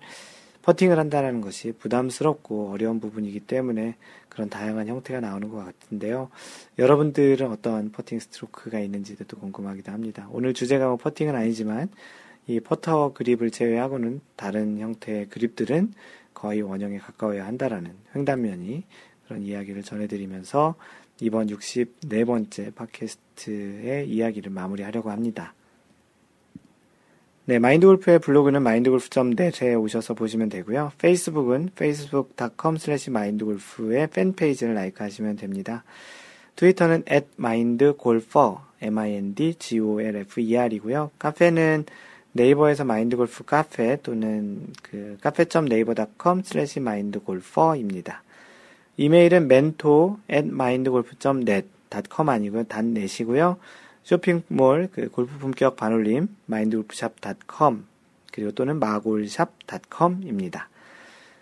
[0.65, 3.97] 퍼팅을 한다는 것이 부담스럽고 어려운 부분이기 때문에
[4.31, 6.31] 그런 다양한 형태가 나오는 것 같은데요.
[6.79, 10.27] 여러분들은 어떤 퍼팅 스트로크가 있는지도 궁금하기도 합니다.
[10.33, 11.91] 오늘 주제가 뭐 퍼팅은 아니지만
[12.47, 15.93] 이 퍼터 그립을 제외하고는 다른 형태의 그립들은
[16.33, 18.85] 거의 원형에 가까워야 한다라는 횡단면이
[19.27, 20.77] 그런 이야기를 전해드리면서
[21.21, 25.53] 이번 64번째 팟캐스트의 이야기를 마무리하려고 합니다.
[27.47, 30.93] 네, 마인드골프의 블로그는 mindgolf.net에 오셔서 보시면 되고요.
[30.97, 35.85] 페이스북은 facebook.com slash mindgolf의 팬페이지를 라이크 하시면 됩니다.
[36.57, 37.03] 트위터는
[37.39, 41.11] mindgolfer, m-i-n-d-g-o-l-f-e-r이고요.
[41.19, 41.85] 카페는
[42.33, 48.23] 네이버에서 마인드골프 카페 또는 그 카페.네이버.com slash mindgolfer입니다.
[48.97, 51.69] 이메일은 mentor at mindgolf.net,
[52.11, 52.65] .com 아니고요.
[52.69, 53.57] .net이고요.
[54.05, 57.85] 쇼핑몰, 그 골프 품격 반올림, 마인드골프샵.com,
[58.33, 60.69] 그리고 또는 마골샵.com입니다.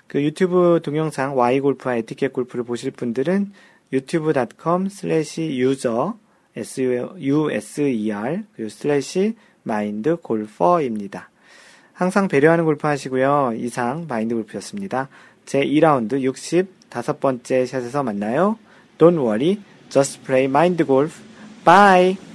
[0.07, 3.53] 그 유튜브 동영상 Y골프와 에티켓 골프를 보실 분들은
[3.93, 6.17] YouTube.com slash user,
[6.57, 11.31] U-S-E-R, 그리고 slash 마인드 골퍼입니다.
[11.93, 13.55] 항상 배려하는 골프 하시고요.
[13.57, 15.09] 이상 마인드 골프였습니다.
[15.45, 16.23] 제 2라운드
[16.91, 18.59] 65번째 샷에서 만나요.
[18.99, 21.23] Don't worry, just play mind golf.
[21.65, 22.32] Bye!